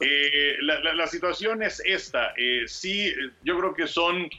Eh, 0.00 0.56
la, 0.62 1.06
situación 1.06 1.62
es 1.62 1.82
esta. 1.84 2.32
Eh, 2.38 2.62
sí, 2.66 3.14
yo 3.42 3.58
creo 3.58 3.74
que 3.74 3.86
son 3.86 4.30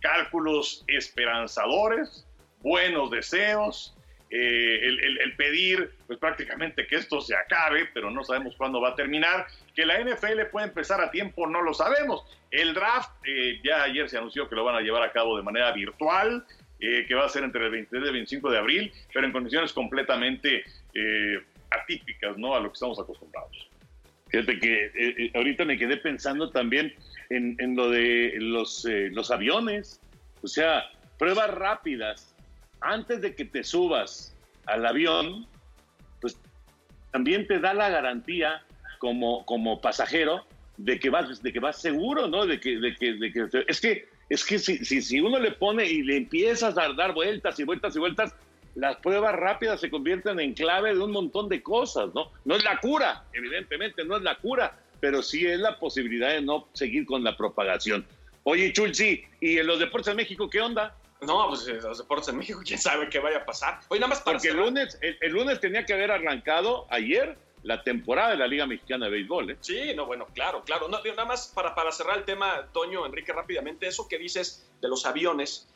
cálculos 0.00 0.84
esperanzadores, 0.88 2.26
buenos 2.60 3.10
deseos, 3.10 3.96
el, 4.28 5.34
pedir 5.38 5.92
pues 6.06 6.18
prácticamente 6.18 6.86
que 6.86 6.96
esto 6.96 7.20
se 7.22 7.34
acabe, 7.34 7.88
pero 7.94 8.10
no 8.10 8.24
sabemos 8.24 8.54
cuándo 8.56 8.78
va 8.78 8.90
a 8.90 8.94
terminar. 8.94 9.46
Que 9.74 9.86
la 9.86 9.98
NFL 10.00 10.50
puede 10.52 10.66
empezar 10.66 11.00
a 11.00 11.10
tiempo, 11.10 11.46
no 11.46 11.62
lo 11.62 11.72
sabemos. 11.72 12.24
El 12.50 12.74
draft, 12.74 13.10
ya 13.64 13.84
ayer 13.84 14.10
se 14.10 14.18
anunció 14.18 14.50
que 14.50 14.54
lo 14.54 14.64
van 14.64 14.76
a 14.76 14.82
llevar 14.82 15.02
a 15.02 15.12
cabo 15.12 15.38
de 15.38 15.42
manera 15.42 15.72
virtual. 15.72 16.44
Eh, 16.80 17.06
que 17.06 17.14
va 17.14 17.24
a 17.24 17.28
ser 17.28 17.44
entre 17.44 17.64
el 17.64 17.70
23 17.70 18.02
y 18.02 18.06
el 18.06 18.12
25 18.12 18.50
de 18.50 18.58
abril, 18.58 18.92
pero 19.12 19.24
en 19.24 19.32
condiciones 19.32 19.72
completamente 19.72 20.64
eh, 20.92 21.40
atípicas, 21.70 22.36
¿no? 22.36 22.54
A 22.54 22.60
lo 22.60 22.68
que 22.68 22.74
estamos 22.74 22.98
acostumbrados. 22.98 23.70
Fíjate 24.28 24.58
que 24.58 24.90
eh, 24.94 25.30
ahorita 25.34 25.64
me 25.64 25.78
quedé 25.78 25.96
pensando 25.96 26.50
también 26.50 26.92
en, 27.30 27.56
en 27.60 27.76
lo 27.76 27.90
de 27.90 28.34
los, 28.38 28.86
los 29.12 29.30
aviones, 29.30 30.00
o 30.42 30.48
sea, 30.48 30.84
pruebas 31.16 31.50
rápidas 31.54 32.34
antes 32.80 33.22
de 33.22 33.34
que 33.34 33.44
te 33.44 33.62
subas 33.62 34.36
al 34.66 34.84
avión, 34.84 35.46
pues 36.20 36.36
también 37.12 37.46
te 37.46 37.60
da 37.60 37.72
la 37.72 37.88
garantía 37.88 38.62
como, 38.98 39.46
como 39.46 39.80
pasajero 39.80 40.44
de 40.76 40.98
que 40.98 41.08
vas, 41.08 41.42
de 41.42 41.52
que 41.52 41.60
vas 41.60 41.80
seguro, 41.80 42.26
¿no? 42.26 42.46
De 42.46 42.58
que, 42.58 42.78
de 42.78 42.94
que, 42.94 43.14
de 43.14 43.32
que 43.32 43.64
es 43.68 43.80
que 43.80 44.13
es 44.28 44.44
que 44.44 44.58
si, 44.58 44.84
si, 44.84 45.02
si 45.02 45.20
uno 45.20 45.38
le 45.38 45.52
pone 45.52 45.86
y 45.86 46.02
le 46.02 46.16
empiezas 46.16 46.76
a 46.78 46.92
dar 46.92 47.12
vueltas 47.12 47.58
y 47.58 47.64
vueltas 47.64 47.94
y 47.96 47.98
vueltas, 47.98 48.34
las 48.74 48.96
pruebas 48.96 49.34
rápidas 49.34 49.80
se 49.80 49.90
convierten 49.90 50.40
en 50.40 50.54
clave 50.54 50.94
de 50.94 51.00
un 51.00 51.12
montón 51.12 51.48
de 51.48 51.62
cosas, 51.62 52.12
¿no? 52.14 52.32
No 52.44 52.56
es 52.56 52.64
la 52.64 52.80
cura, 52.80 53.24
evidentemente 53.32 54.04
no 54.04 54.16
es 54.16 54.22
la 54.22 54.36
cura, 54.36 54.76
pero 55.00 55.22
sí 55.22 55.46
es 55.46 55.60
la 55.60 55.78
posibilidad 55.78 56.30
de 56.30 56.42
no 56.42 56.68
seguir 56.72 57.06
con 57.06 57.22
la 57.22 57.36
propagación. 57.36 58.04
Oye, 58.42 58.72
Chulsi, 58.72 59.24
¿y 59.40 59.58
en 59.58 59.66
los 59.66 59.78
deportes 59.78 60.08
en 60.08 60.16
México 60.16 60.50
qué 60.50 60.60
onda? 60.60 60.96
No, 61.20 61.48
pues 61.48 61.66
en 61.68 61.80
los 61.80 61.98
deportes 61.98 62.28
en 62.28 62.38
México, 62.38 62.60
quién 62.64 62.78
sabe 62.78 63.08
qué 63.08 63.18
vaya 63.18 63.38
a 63.38 63.44
pasar. 63.44 63.80
Oye, 63.88 64.00
nada 64.00 64.10
más 64.10 64.20
Porque 64.20 64.48
el 64.48 64.56
lunes, 64.56 64.98
el 65.00 65.32
lunes 65.32 65.60
tenía 65.60 65.86
que 65.86 65.94
haber 65.94 66.10
arrancado 66.10 66.86
ayer 66.90 67.38
la 67.64 67.82
temporada 67.82 68.30
de 68.30 68.36
la 68.36 68.46
Liga 68.46 68.66
Mexicana 68.66 69.06
de 69.06 69.12
Béisbol. 69.12 69.50
¿eh? 69.50 69.56
Sí, 69.60 69.94
no, 69.94 70.06
bueno, 70.06 70.26
claro, 70.34 70.62
claro. 70.64 70.86
No, 70.88 71.02
nada 71.02 71.24
más 71.24 71.48
para, 71.48 71.74
para 71.74 71.90
cerrar 71.92 72.18
el 72.18 72.24
tema, 72.24 72.68
Toño, 72.72 73.04
Enrique, 73.06 73.32
rápidamente, 73.32 73.86
eso 73.86 74.06
que 74.06 74.18
dices 74.18 74.70
de 74.82 74.88
los 74.88 75.06
aviones, 75.06 75.66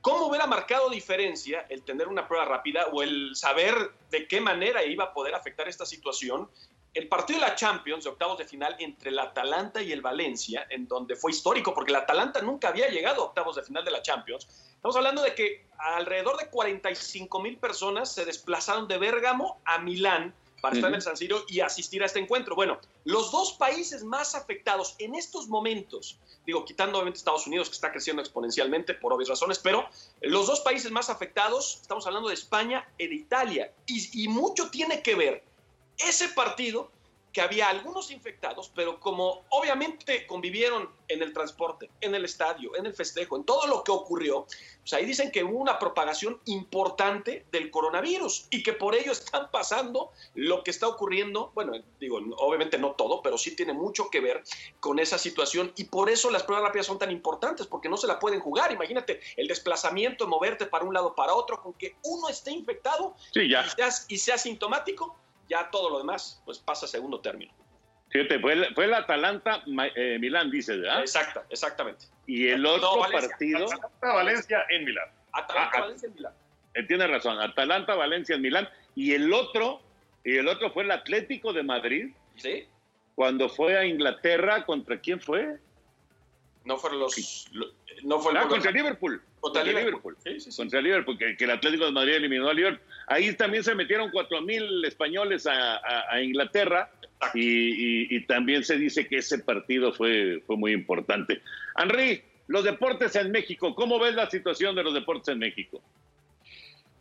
¿cómo 0.00 0.26
hubiera 0.26 0.48
marcado 0.48 0.90
diferencia 0.90 1.64
el 1.68 1.82
tener 1.82 2.08
una 2.08 2.26
prueba 2.26 2.44
rápida 2.44 2.88
o 2.92 3.02
el 3.02 3.36
saber 3.36 3.92
de 4.10 4.26
qué 4.26 4.40
manera 4.40 4.84
iba 4.84 5.04
a 5.04 5.12
poder 5.12 5.34
afectar 5.36 5.68
esta 5.68 5.86
situación? 5.86 6.50
El 6.92 7.06
partido 7.06 7.38
de 7.38 7.46
la 7.46 7.54
Champions 7.54 8.02
de 8.02 8.10
octavos 8.10 8.38
de 8.38 8.44
final 8.44 8.74
entre 8.80 9.10
el 9.10 9.18
Atalanta 9.20 9.80
y 9.80 9.92
el 9.92 10.02
Valencia, 10.02 10.66
en 10.70 10.88
donde 10.88 11.14
fue 11.14 11.30
histórico, 11.30 11.72
porque 11.72 11.92
el 11.92 11.96
Atalanta 11.96 12.42
nunca 12.42 12.70
había 12.70 12.88
llegado 12.88 13.22
a 13.22 13.26
octavos 13.26 13.54
de 13.54 13.62
final 13.62 13.84
de 13.84 13.92
la 13.92 14.02
Champions. 14.02 14.48
Estamos 14.74 14.96
hablando 14.96 15.22
de 15.22 15.36
que 15.36 15.66
alrededor 15.78 16.36
de 16.36 16.48
45 16.48 17.40
mil 17.40 17.58
personas 17.58 18.12
se 18.12 18.24
desplazaron 18.24 18.88
de 18.88 18.98
Bérgamo 18.98 19.60
a 19.64 19.78
Milán 19.78 20.34
para 20.60 20.74
estar 20.74 20.90
en 20.90 20.96
el 20.96 21.02
San 21.02 21.16
Siro 21.16 21.44
y 21.48 21.60
asistir 21.60 22.02
a 22.02 22.06
este 22.06 22.18
encuentro. 22.18 22.54
Bueno, 22.54 22.78
los 23.04 23.30
dos 23.30 23.52
países 23.52 24.04
más 24.04 24.34
afectados 24.34 24.94
en 24.98 25.14
estos 25.14 25.48
momentos, 25.48 26.18
digo, 26.46 26.64
quitando 26.64 26.98
obviamente 26.98 27.18
Estados 27.18 27.46
Unidos, 27.46 27.68
que 27.68 27.74
está 27.74 27.90
creciendo 27.92 28.22
exponencialmente 28.22 28.94
por 28.94 29.12
obvias 29.12 29.28
razones, 29.28 29.58
pero 29.58 29.88
los 30.20 30.46
dos 30.46 30.60
países 30.60 30.90
más 30.90 31.10
afectados, 31.10 31.78
estamos 31.80 32.06
hablando 32.06 32.28
de 32.28 32.34
España 32.34 32.88
y 32.98 33.06
de 33.06 33.14
Italia, 33.14 33.72
y, 33.86 34.24
y 34.24 34.28
mucho 34.28 34.70
tiene 34.70 35.02
que 35.02 35.14
ver 35.14 35.44
ese 35.98 36.28
partido 36.28 36.90
que 37.32 37.40
había 37.40 37.68
algunos 37.68 38.10
infectados, 38.10 38.70
pero 38.74 38.98
como 39.00 39.44
obviamente 39.50 40.26
convivieron 40.26 40.88
en 41.08 41.22
el 41.22 41.32
transporte, 41.32 41.90
en 42.00 42.14
el 42.14 42.24
estadio, 42.24 42.76
en 42.76 42.86
el 42.86 42.94
festejo, 42.94 43.36
en 43.36 43.44
todo 43.44 43.66
lo 43.66 43.84
que 43.84 43.92
ocurrió, 43.92 44.46
pues 44.80 44.92
ahí 44.92 45.04
dicen 45.04 45.30
que 45.30 45.44
hubo 45.44 45.58
una 45.58 45.78
propagación 45.78 46.40
importante 46.46 47.46
del 47.50 47.70
coronavirus 47.70 48.46
y 48.50 48.62
que 48.62 48.72
por 48.72 48.94
ello 48.94 49.12
están 49.12 49.50
pasando 49.52 50.10
lo 50.34 50.62
que 50.62 50.70
está 50.70 50.88
ocurriendo, 50.88 51.52
bueno, 51.54 51.72
digo, 52.00 52.18
obviamente 52.38 52.78
no 52.78 52.92
todo, 52.92 53.22
pero 53.22 53.36
sí 53.36 53.54
tiene 53.54 53.72
mucho 53.72 54.10
que 54.10 54.20
ver 54.20 54.42
con 54.80 54.98
esa 54.98 55.18
situación 55.18 55.72
y 55.76 55.84
por 55.84 56.10
eso 56.10 56.30
las 56.30 56.42
pruebas 56.42 56.66
rápidas 56.66 56.86
son 56.86 56.98
tan 56.98 57.10
importantes, 57.10 57.66
porque 57.66 57.88
no 57.88 57.96
se 57.96 58.06
la 58.06 58.18
pueden 58.18 58.40
jugar. 58.40 58.72
Imagínate 58.72 59.20
el 59.36 59.48
desplazamiento, 59.48 60.26
moverte 60.26 60.66
para 60.66 60.84
un 60.84 60.94
lado 60.94 61.14
para 61.14 61.34
otro, 61.34 61.62
con 61.62 61.74
que 61.74 61.96
uno 62.04 62.28
esté 62.28 62.50
infectado 62.50 63.14
Y, 63.34 63.50
sea, 63.50 63.90
y 64.08 64.18
sea 64.18 64.38
sintomático, 64.38 65.16
ya 65.48 65.70
todo 65.70 65.90
lo 65.90 65.98
demás 65.98 66.40
pues 66.44 66.58
pasa 66.58 66.86
a 66.86 66.88
segundo 66.88 67.20
término. 67.20 67.52
Fíjate, 68.10 68.38
fue, 68.40 68.54
el- 68.54 68.74
fue 68.74 68.84
el 68.86 68.94
Atalanta 68.94 69.62
eh, 69.94 70.18
Milán, 70.18 70.50
dices, 70.50 70.80
¿verdad? 70.80 71.00
Exacta, 71.00 71.44
exactamente. 71.50 72.06
Y 72.26 72.48
el 72.48 72.64
otro 72.64 72.94
No, 72.94 73.00
Valencia. 73.00 73.28
partido, 73.30 73.64
Atalanta, 73.66 74.12
Valencia 74.14 74.66
en 74.70 74.84
Milán. 74.84 75.08
Atalanta, 75.32 75.70
Ah, 75.72 75.76
ah. 75.76 75.80
Valencia, 75.80 76.08
Milán. 76.14 76.32
eh, 76.74 76.82
tiene 76.84 77.06
razón, 77.06 77.40
Atalanta, 77.40 77.94
Valencia, 77.94 78.36
en 78.36 78.42
Milán. 78.42 78.68
Y 78.94 79.12
el 79.12 79.32
otro, 79.32 79.80
y 80.24 80.36
el 80.38 80.48
otro 80.48 80.70
fue 80.72 80.84
el 80.84 80.90
Atlético 80.90 81.52
de 81.52 81.62
Madrid, 81.62 82.14
¿Sí? 82.36 82.66
cuando 83.14 83.48
fue 83.50 83.76
a 83.76 83.84
Inglaterra, 83.84 84.64
¿contra 84.64 84.98
quién 85.00 85.20
fue? 85.20 85.58
No 86.64 86.76
fueron 86.78 87.00
los. 87.00 87.46
lo- 87.52 87.68
no 88.04 88.18
fue 88.20 88.32
el 88.32 88.38
Ah, 88.38 88.48
contra 88.48 88.70
Liverpool. 88.70 89.22
Contra 89.40 89.62
Liverpool. 89.62 90.16
Sí, 90.24 90.40
sí, 90.40 90.50
sí. 90.50 90.56
Contra 90.56 90.80
Liverpool, 90.80 91.16
que, 91.18 91.36
que 91.36 91.44
el 91.44 91.50
Atlético 91.50 91.84
de 91.86 91.92
Madrid 91.92 92.14
eliminó 92.14 92.48
a 92.48 92.54
Liverpool. 92.54 92.82
Ahí 93.06 93.32
también 93.34 93.62
se 93.64 93.74
metieron 93.74 94.10
cuatro 94.10 94.40
mil 94.42 94.84
españoles 94.84 95.46
a, 95.46 95.76
a- 95.76 96.12
a 96.14 96.22
Inglaterra 96.22 96.90
y, 97.34 97.40
y- 97.42 98.16
y 98.16 98.20
también 98.26 98.64
se 98.64 98.76
dice 98.76 99.06
que 99.06 99.18
ese 99.18 99.38
partido 99.40 99.92
fue, 99.92 100.42
fue 100.46 100.56
muy 100.56 100.72
importante. 100.72 101.40
Henry, 101.76 102.22
los 102.48 102.64
deportes 102.64 103.14
en 103.16 103.30
México, 103.30 103.74
¿cómo 103.74 103.98
ves 103.98 104.14
la 104.14 104.28
situación 104.28 104.74
de 104.74 104.82
los 104.82 104.94
deportes 104.94 105.28
en 105.28 105.38
México? 105.38 105.82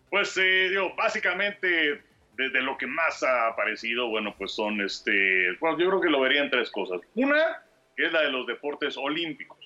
Pues 0.10 0.38
eh, 0.38 0.70
digo, 0.70 0.94
básicamente 0.96 2.02
desde 2.38 2.62
lo 2.62 2.78
que 2.78 2.86
más 2.88 3.24
ha 3.24 3.48
aparecido, 3.48 4.08
bueno, 4.10 4.34
pues 4.38 4.52
son 4.54 4.80
este, 4.82 5.54
bueno, 5.60 5.78
yo 5.80 5.88
creo 5.90 6.02
que 6.02 6.10
lo 6.10 6.22
vería 6.22 6.44
en 6.44 6.50
tres 6.52 6.70
cosas. 6.70 7.02
Una, 7.16 7.64
que 7.96 8.06
es 8.06 8.12
la 8.14 8.22
de 8.22 8.32
los 8.32 8.46
deportes 8.46 8.96
olímpicos, 8.96 9.57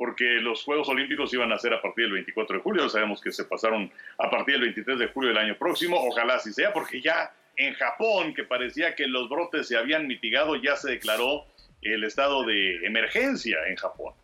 porque 0.00 0.24
los 0.40 0.64
Juegos 0.64 0.88
Olímpicos 0.88 1.34
iban 1.34 1.52
a 1.52 1.58
ser 1.58 1.74
a 1.74 1.82
partir 1.82 2.06
del 2.06 2.14
24 2.14 2.56
de 2.56 2.62
julio, 2.62 2.88
sabemos 2.88 3.20
que 3.20 3.30
se 3.30 3.44
pasaron 3.44 3.92
a 4.16 4.30
partir 4.30 4.54
del 4.54 4.62
23 4.72 4.98
de 4.98 5.08
julio 5.08 5.28
del 5.28 5.36
año 5.36 5.58
próximo, 5.58 6.02
ojalá 6.02 6.36
así 6.36 6.54
sea, 6.54 6.72
porque 6.72 7.02
ya 7.02 7.30
en 7.54 7.74
Japón, 7.74 8.32
que 8.32 8.44
parecía 8.44 8.94
que 8.94 9.06
los 9.06 9.28
brotes 9.28 9.68
se 9.68 9.76
habían 9.76 10.06
mitigado, 10.06 10.56
ya 10.56 10.74
se 10.76 10.92
declaró 10.92 11.44
el 11.82 12.02
estado 12.04 12.44
de 12.44 12.76
emergencia 12.86 13.58
en 13.68 13.76
Japón. 13.76 14.14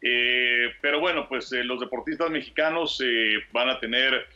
Eh, 0.00 0.72
pero 0.80 1.00
bueno, 1.00 1.28
pues 1.28 1.52
eh, 1.52 1.64
los 1.64 1.80
deportistas 1.80 2.30
mexicanos 2.30 3.02
eh, 3.04 3.40
van 3.50 3.68
a 3.68 3.80
tener 3.80 4.28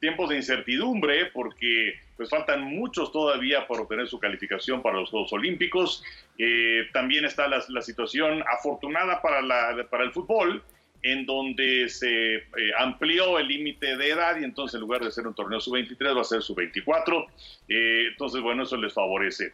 tiempos 0.00 0.30
de 0.30 0.36
incertidumbre 0.36 1.26
porque 1.26 1.94
pues 2.16 2.28
faltan 2.28 2.64
muchos 2.64 3.12
todavía 3.12 3.68
para 3.68 3.82
obtener 3.82 4.08
su 4.08 4.18
calificación 4.18 4.82
para 4.82 4.96
los 4.96 5.10
Juegos 5.10 5.32
Olímpicos. 5.32 6.02
Eh, 6.38 6.88
también 6.92 7.24
está 7.24 7.48
la, 7.48 7.60
situación 7.82 8.42
afortunada 8.46 9.22
para, 9.22 9.40
la, 9.40 9.86
para 9.90 10.04
el 10.04 10.12
fútbol, 10.12 10.62
en 11.02 11.24
donde 11.24 11.88
se 11.88 12.34
eh, 12.34 12.42
amplió 12.78 13.38
el 13.38 13.46
límite 13.48 13.96
de 13.96 14.10
edad 14.10 14.38
y 14.40 14.44
entonces 14.44 14.74
en 14.74 14.80
lugar 14.80 15.02
de 15.02 15.10
ser 15.10 15.26
un 15.26 15.34
torneo 15.34 15.60
sub-23 15.60 16.16
va 16.16 16.20
a 16.22 16.24
ser 16.24 16.42
sub-24. 16.42 17.26
Eh, 17.68 18.06
entonces, 18.08 18.42
bueno, 18.42 18.64
eso 18.64 18.76
les 18.76 18.92
favorece. 18.92 19.52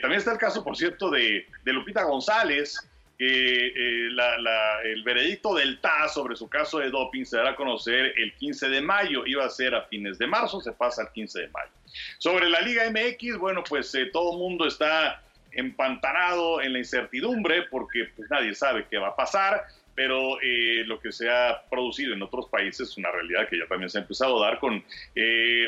También 0.00 0.18
está 0.18 0.32
el 0.32 0.38
caso, 0.38 0.62
por 0.62 0.76
cierto, 0.76 1.10
de, 1.10 1.46
Lupita 1.64 2.04
González, 2.04 2.78
la- 3.18 4.80
el 4.84 5.02
veredicto 5.02 5.54
del 5.54 5.80
TAS 5.80 6.12
sobre 6.12 6.36
su 6.36 6.48
caso 6.48 6.78
de 6.78 6.90
doping 6.90 7.24
se 7.24 7.38
dará 7.38 7.50
a 7.50 7.56
conocer 7.56 8.12
el 8.16 8.34
15 8.34 8.68
de 8.68 8.82
mayo. 8.82 9.24
Iba 9.24 9.46
a 9.46 9.48
ser 9.48 9.74
a 9.74 9.82
fines 9.82 10.18
de 10.18 10.26
marzo, 10.26 10.60
se 10.60 10.72
pasa 10.72 11.02
al 11.02 11.12
15 11.12 11.40
de 11.40 11.48
mayo. 11.48 11.70
Sobre 12.18 12.50
la 12.50 12.60
Liga 12.60 12.84
MX, 12.90 13.38
bueno, 13.38 13.64
pues 13.66 13.96
todo 14.12 14.32
el 14.32 14.38
mundo 14.38 14.66
está 14.66 15.22
empantanado 15.52 16.60
en 16.60 16.72
la 16.72 16.78
incertidumbre 16.78 17.62
porque 17.70 18.08
pues, 18.14 18.30
nadie 18.30 18.54
sabe 18.54 18.86
qué 18.90 18.98
va 18.98 19.08
a 19.08 19.16
pasar, 19.16 19.62
pero 19.94 20.40
eh, 20.42 20.84
lo 20.86 21.00
que 21.00 21.12
se 21.12 21.30
ha 21.30 21.62
producido 21.70 22.14
en 22.14 22.22
otros 22.22 22.48
países 22.48 22.90
es 22.90 22.96
una 22.98 23.10
realidad 23.10 23.48
que 23.48 23.58
ya 23.58 23.66
también 23.66 23.88
se 23.90 23.98
ha 23.98 24.02
empezado 24.02 24.42
a 24.42 24.50
dar 24.50 24.58
con... 24.58 24.84
eh, 25.14 25.66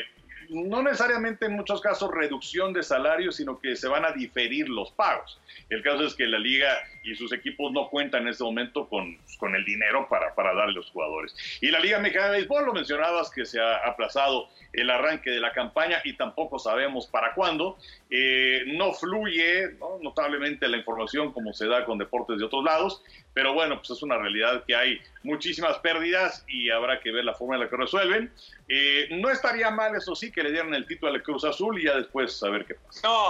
no 0.49 0.81
necesariamente 0.81 1.45
en 1.45 1.53
muchos 1.53 1.81
casos 1.81 2.11
reducción 2.11 2.73
de 2.73 2.83
salarios, 2.83 3.35
sino 3.35 3.59
que 3.59 3.75
se 3.75 3.87
van 3.87 4.05
a 4.05 4.11
diferir 4.11 4.67
los 4.69 4.91
pagos. 4.91 5.39
El 5.69 5.83
caso 5.83 6.05
es 6.05 6.15
que 6.15 6.25
la 6.25 6.39
liga 6.39 6.77
y 7.03 7.15
sus 7.15 7.31
equipos 7.31 7.71
no 7.71 7.89
cuentan 7.89 8.23
en 8.23 8.29
este 8.29 8.43
momento 8.43 8.87
con, 8.87 9.17
con 9.37 9.55
el 9.55 9.63
dinero 9.63 10.07
para, 10.09 10.33
para 10.35 10.53
darle 10.53 10.73
a 10.73 10.75
los 10.75 10.91
jugadores. 10.91 11.35
Y 11.61 11.69
la 11.69 11.79
Liga 11.79 11.99
Mexicana 11.99 12.31
de 12.31 12.37
Béisbol, 12.39 12.65
lo 12.65 12.73
mencionabas, 12.73 13.29
que 13.29 13.45
se 13.45 13.59
ha 13.59 13.77
aplazado 13.77 14.49
el 14.73 14.89
arranque 14.89 15.29
de 15.29 15.39
la 15.39 15.51
campaña 15.51 16.01
y 16.03 16.13
tampoco 16.13 16.59
sabemos 16.59 17.07
para 17.07 17.33
cuándo. 17.33 17.77
Eh, 18.09 18.63
no 18.67 18.93
fluye 18.93 19.73
¿no? 19.79 19.99
notablemente 20.01 20.67
la 20.67 20.77
información 20.77 21.31
como 21.31 21.53
se 21.53 21.67
da 21.67 21.85
con 21.85 21.97
deportes 21.97 22.39
de 22.39 22.45
otros 22.45 22.63
lados, 22.63 23.03
pero 23.39 23.53
bueno, 23.53 23.77
pues 23.77 23.91
es 23.91 24.03
una 24.03 24.17
realidad 24.17 24.65
que 24.67 24.75
hay 24.75 24.99
muchísimas 25.23 25.77
pérdidas 25.77 26.43
y 26.49 26.69
habrá 26.69 26.99
que 26.99 27.09
ver 27.09 27.23
la 27.23 27.33
forma 27.33 27.55
en 27.55 27.61
la 27.61 27.69
que 27.69 27.77
resuelven. 27.77 28.33
Eh, 28.67 29.07
no 29.11 29.29
estaría 29.29 29.71
mal, 29.71 29.95
eso 29.95 30.13
sí, 30.13 30.29
que 30.29 30.43
le 30.43 30.51
dieran 30.51 30.73
el 30.73 30.85
título 30.85 31.13
al 31.13 31.23
Cruz 31.23 31.45
Azul 31.45 31.79
y 31.79 31.85
ya 31.85 31.95
después 31.95 32.33
saber 32.33 32.65
qué 32.65 32.75
pasa. 32.75 33.07
No. 33.07 33.29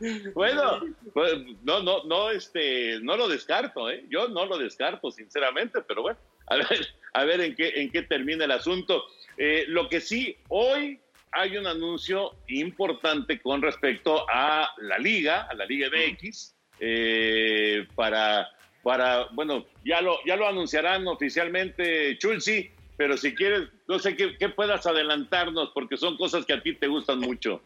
Bueno, 0.34 0.80
pues, 1.12 1.34
no, 1.62 1.82
no, 1.82 2.04
no, 2.04 2.30
este, 2.30 2.98
no 3.00 3.14
lo 3.14 3.28
descarto, 3.28 3.90
¿eh? 3.90 4.06
Yo 4.08 4.28
no 4.28 4.46
lo 4.46 4.56
descarto, 4.56 5.10
sinceramente, 5.10 5.82
pero 5.82 6.00
bueno, 6.00 6.18
a 6.46 6.56
ver, 6.56 6.88
a 7.12 7.24
ver 7.24 7.42
en 7.42 7.54
qué, 7.54 7.72
en 7.76 7.90
qué 7.90 8.02
termina 8.02 8.46
el 8.46 8.52
asunto. 8.52 9.04
Eh, 9.36 9.64
lo 9.68 9.90
que 9.90 10.00
sí, 10.00 10.34
hoy 10.48 10.98
hay 11.32 11.58
un 11.58 11.66
anuncio 11.66 12.36
importante 12.48 13.38
con 13.40 13.60
respecto 13.60 14.24
a 14.30 14.70
la 14.78 14.98
Liga, 14.98 15.42
a 15.42 15.54
la 15.54 15.66
Liga 15.66 15.88
MX, 15.88 16.54
eh, 16.80 17.86
para, 17.94 18.48
para, 18.82 19.26
bueno, 19.32 19.66
ya 19.84 20.00
lo, 20.00 20.18
ya 20.26 20.36
lo 20.36 20.48
anunciarán 20.48 21.06
oficialmente, 21.06 22.16
Chulsi, 22.18 22.70
pero 22.96 23.16
si 23.16 23.34
quieres, 23.34 23.68
no 23.88 23.98
sé 23.98 24.16
qué, 24.16 24.36
qué 24.38 24.48
puedas 24.48 24.86
adelantarnos, 24.86 25.70
porque 25.74 25.96
son 25.96 26.16
cosas 26.16 26.44
que 26.44 26.52
a 26.52 26.62
ti 26.62 26.74
te 26.74 26.86
gustan 26.86 27.20
mucho. 27.20 27.60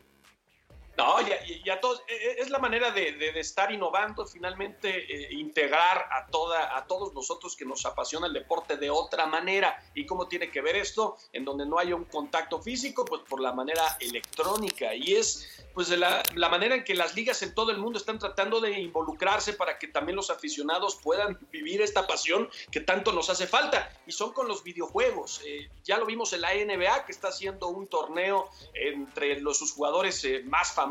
No, 0.99 1.21
ya, 1.21 1.37
ya 1.65 1.79
todos, 1.81 2.03
eh, 2.09 2.37
es 2.39 2.51
la 2.51 2.59
manera 2.59 2.91
de, 2.91 3.13
de- 3.13 3.31
de 3.31 3.39
estar 3.41 3.71
innovando, 3.71 4.27
finalmente 4.27 4.89
eh, 4.91 5.33
integrar 5.33 6.09
a, 6.11 6.27
toda, 6.27 6.77
a 6.77 6.87
todos 6.89 7.15
nosotros 7.15 7.55
que 7.57 7.65
nos 7.65 7.87
apasiona 7.87 8.27
el 8.27 8.33
deporte 8.33 8.77
de 8.77 8.91
otra 8.91 9.27
manera. 9.27 9.81
¿Y 9.95 10.05
cómo 10.07 10.27
tiene 10.27 10.51
que 10.51 10.61
ver 10.61 10.75
esto? 10.75 11.17
En 11.33 11.45
donde 11.45 11.67
no 11.67 11.79
haya 11.79 11.95
un 11.95 12.05
contacto 12.07 12.61
físico, 12.61 13.05
pues 13.05 13.23
por 13.29 13.41
la 13.41 13.53
manera 13.53 13.97
electrónica. 14.01 14.93
Y 14.95 15.15
es 15.15 15.65
pues 15.73 15.89
de 15.89 15.97
la, 15.97 16.25
la 16.35 16.49
manera 16.49 16.75
en 16.75 16.83
que 16.83 16.95
las 16.97 17.15
ligas 17.15 17.41
en 17.43 17.55
todo 17.55 17.71
el 17.71 17.79
mundo 17.79 18.01
están 18.01 18.19
tratando 18.19 18.61
de 18.61 18.81
involucrarse 18.81 19.53
para 19.53 19.79
que 19.79 19.87
también 19.87 20.17
los 20.17 20.29
aficionados 20.31 20.97
puedan 20.97 21.39
vivir 21.53 21.81
esta 21.81 22.05
pasión 22.09 22.51
que 22.73 22.81
tanto 22.81 23.13
nos 23.13 23.31
hace 23.31 23.47
falta. 23.47 23.89
Y 24.05 24.11
son 24.11 24.33
con 24.33 24.49
los 24.49 24.65
videojuegos. 24.65 25.41
Eh, 25.47 25.71
ya 25.85 25.97
lo 25.99 26.07
vimos 26.07 26.33
en 26.33 26.41
la 26.41 26.53
NBA, 26.55 27.05
que 27.07 27.13
está 27.13 27.29
haciendo 27.29 27.69
un 27.69 27.87
torneo 27.87 28.51
entre 28.75 29.41
los, 29.41 29.57
sus 29.59 29.71
jugadores 29.73 30.25
eh, 30.25 30.43
más 30.45 30.73
famosos, 30.73 30.88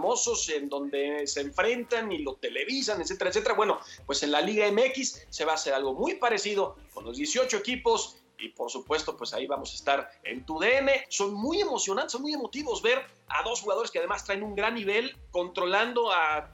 en 0.50 0.70
donde 0.70 1.26
se 1.28 1.42
enfrentan 1.42 2.12
y 2.12 2.20
lo 2.20 2.36
televisan, 2.36 3.02
etcétera, 3.02 3.30
etcétera. 3.30 3.56
Bueno, 3.56 3.80
pues 4.06 4.24
en 4.24 4.32
la 4.32 4.42
Liga 4.42 4.66
MX 4.72 5.28
se 5.30 5.46
va 5.46 5.54
a 5.54 5.56
hacer 5.56 5.74
algo 5.74 5.94
muy 5.94 6.16
parecido 6.16 6.76
con 6.94 7.06
los 7.06 7.18
18 7.18 7.58
equipos. 7.58 8.18
Y 8.40 8.50
por 8.50 8.70
supuesto, 8.70 9.18
pues 9.18 9.34
ahí 9.34 9.48
vamos 9.48 9.72
a 9.72 9.76
estar 9.76 10.12
en 10.24 10.46
tu 10.46 10.60
DN. 10.60 10.92
Son 11.10 11.34
muy 11.34 11.60
emocionantes, 11.60 12.12
son 12.12 12.22
muy 12.22 12.34
emotivos 12.34 12.84
ver 12.84 13.04
a 13.30 13.42
dos 13.42 13.62
jugadores 13.62 13.90
que 13.90 13.98
además 13.98 14.24
traen 14.26 14.44
un 14.44 14.54
gran 14.54 14.76
nivel 14.76 15.18
controlando 15.32 16.12
a, 16.12 16.36
a- 16.38 16.54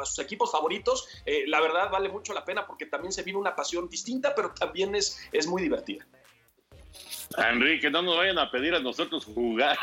a 0.00 0.04
sus 0.06 0.20
equipos 0.20 0.52
favoritos. 0.52 1.08
Eh, 1.26 1.42
la 1.48 1.60
verdad 1.60 1.90
vale 1.90 2.08
mucho 2.08 2.32
la 2.34 2.44
pena 2.44 2.64
porque 2.68 2.86
también 2.86 3.10
se 3.12 3.24
vive 3.24 3.36
una 3.38 3.56
pasión 3.56 3.88
distinta, 3.88 4.32
pero 4.32 4.54
también 4.54 4.94
es, 4.94 5.18
es 5.32 5.48
muy 5.48 5.60
divertida. 5.60 6.06
Enrique, 7.38 7.90
no 7.90 8.02
nos 8.02 8.16
vayan 8.16 8.38
a 8.38 8.50
pedir 8.50 8.74
a 8.74 8.80
nosotros 8.80 9.24
jugar. 9.24 9.76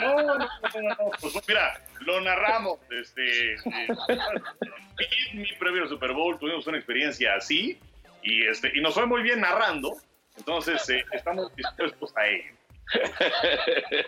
No, 0.00 0.22
no, 0.22 0.38
no, 0.38 0.46
no, 0.82 0.96
Pues 1.20 1.34
mira, 1.46 1.80
lo 2.00 2.20
narramos. 2.20 2.78
Este, 2.90 3.54
eh, 3.54 3.58
mi, 5.34 5.52
previo 5.58 5.82
al 5.82 5.88
Super 5.88 6.12
Bowl 6.12 6.38
tuvimos 6.38 6.66
una 6.66 6.78
experiencia 6.78 7.34
así 7.36 7.78
y, 8.22 8.44
este, 8.46 8.72
y 8.74 8.80
nos 8.80 8.94
fue 8.94 9.06
muy 9.06 9.22
bien 9.22 9.40
narrando. 9.40 9.96
Entonces, 10.36 10.88
eh, 10.90 11.04
estamos 11.12 11.54
dispuestos 11.56 12.16
a 12.16 12.26
ello. 12.26 12.52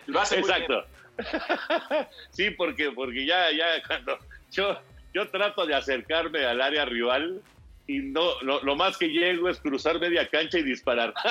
Lo 0.07 0.21
hace 0.21 0.39
Exacto. 0.39 0.87
Sí, 2.31 2.51
porque, 2.51 2.93
porque 2.93 3.27
ya, 3.27 3.51
ya 3.51 3.83
cuando 3.87 4.19
yo, 4.51 4.81
yo 5.13 5.29
trato 5.29 5.67
de 5.67 5.75
acercarme 5.75 6.47
al 6.47 6.63
área 6.63 6.87
rival 6.87 7.43
y 7.91 7.99
no, 7.99 8.41
lo, 8.43 8.63
lo 8.63 8.77
más 8.77 8.97
que 8.97 9.09
llego 9.09 9.49
es 9.49 9.59
cruzar 9.59 9.99
media 9.99 10.29
cancha 10.29 10.59
y 10.59 10.63
disparar. 10.63 11.13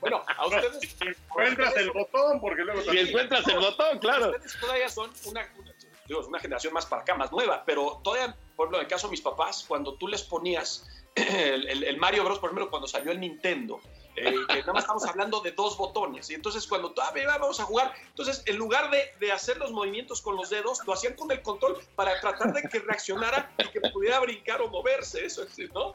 Bueno, 0.00 0.20
a 0.36 0.46
ustedes. 0.48 0.96
Encuentras 1.28 1.76
el 1.76 1.90
botón 1.92 2.40
porque 2.40 2.62
luego 2.64 2.82
Si 2.82 2.98
encuentras 2.98 3.46
el 3.46 3.58
botón, 3.60 3.98
claro. 4.00 4.30
Ustedes 4.30 4.58
todavía 4.60 4.88
son 4.88 5.10
una, 5.26 5.48
una 6.26 6.38
generación 6.40 6.72
más 6.74 6.86
para 6.86 7.02
acá, 7.02 7.14
más 7.14 7.30
nueva, 7.30 7.62
pero 7.64 8.00
todavía, 8.02 8.34
por 8.56 8.64
ejemplo, 8.66 8.78
en 8.78 8.84
el 8.86 8.90
caso 8.90 9.06
de 9.06 9.12
mis 9.12 9.20
papás, 9.20 9.64
cuando 9.68 9.94
tú 9.94 10.08
les 10.08 10.24
ponías 10.24 10.88
el, 11.14 11.68
el- 11.68 11.84
el 11.84 11.96
Mario 11.98 12.24
Bros, 12.24 12.40
por 12.40 12.48
ejemplo, 12.50 12.68
cuando 12.68 12.88
salió 12.88 13.12
el 13.12 13.20
Nintendo, 13.20 13.80
eh, 14.16 14.34
que 14.48 14.60
nada 14.60 14.72
más 14.74 14.84
estamos 14.84 15.04
hablando 15.06 15.40
de 15.40 15.52
dos 15.52 15.76
botones, 15.76 16.30
y 16.30 16.34
entonces 16.34 16.66
cuando 16.66 16.92
tú, 16.92 17.00
ah, 17.00 17.12
vamos 17.38 17.60
a 17.60 17.64
jugar, 17.64 17.94
entonces 18.08 18.42
en 18.46 18.56
lugar 18.56 18.90
de, 18.90 19.10
de 19.20 19.32
hacer 19.32 19.56
los 19.58 19.72
movimientos 19.72 20.20
con 20.20 20.36
los 20.36 20.50
dedos, 20.50 20.80
lo 20.86 20.92
hacían 20.92 21.14
con 21.14 21.30
el 21.30 21.42
control 21.42 21.78
para 21.94 22.20
tratar 22.20 22.52
de 22.52 22.62
que 22.68 22.78
reaccionara 22.80 23.52
y 23.58 23.68
que 23.68 23.80
pudiera 23.90 24.20
brincar 24.20 24.60
o 24.60 24.68
moverse, 24.68 25.24
eso 25.24 25.42
es, 25.42 25.58
¿no? 25.72 25.94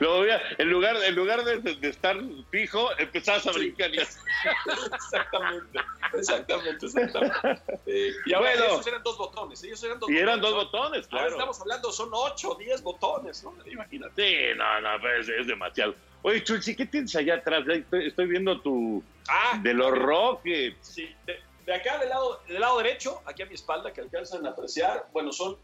Luego, 0.00 0.26
ya, 0.26 0.40
en 0.58 0.70
lugar, 0.70 0.96
en 1.02 1.14
lugar 1.14 1.44
de, 1.44 1.88
estar 1.88 2.16
fijo, 2.50 2.88
empezabas 2.98 3.46
a 3.46 3.52
brincar. 3.52 3.94
y 3.94 3.98
así. 3.98 4.18
Exactamente, 4.94 5.78
exactamente, 6.14 6.86
exactamente. 6.86 7.80
Eh, 7.86 8.12
y 8.26 8.34
ahora 8.34 8.50
Bueno. 8.50 8.64
esos 8.66 8.86
eran 8.86 9.02
dos 9.02 9.18
botones, 9.18 9.62
ellos 9.64 9.82
eran 9.84 9.98
dos 9.98 10.10
Y 10.10 10.18
eran 10.18 10.40
dos 10.40 10.54
botones, 10.54 11.06
Ahora 11.10 11.24
claro. 11.24 11.28
estamos 11.30 11.60
hablando, 11.60 11.92
son 11.92 12.10
ocho, 12.12 12.56
diez 12.58 12.82
botones, 12.82 13.42
¿no? 13.44 13.54
Imagínate. 13.66 14.22
Sí, 14.22 14.58
no, 14.58 14.80
no, 14.80 15.00
pues 15.00 15.28
es, 15.28 15.46
demasiado. 15.46 15.94
Oye, 16.22 16.42
Chulsi, 16.42 16.74
¿qué 16.74 16.86
tienes 16.86 17.14
allá 17.14 17.36
atrás? 17.36 17.64
Estoy 17.92 18.26
viendo 18.26 18.60
tu... 18.60 19.02
Ah, 19.28 19.58
de 19.62 19.74
los 19.74 19.96
Rockets. 19.96 20.76
Sí, 20.80 21.14
de, 21.24 21.40
de 21.64 21.74
acá 21.74 21.98
del 21.98 22.08
lado, 22.08 22.40
del 22.48 22.60
lado 22.60 22.78
derecho, 22.78 23.22
aquí 23.26 23.42
a 23.42 23.46
mi 23.46 23.54
espalda, 23.54 23.92
que 23.92 24.00
alcanzan 24.00 24.46
a 24.46 24.50
apreciar, 24.50 25.06
bueno, 25.12 25.32
son 25.32 25.56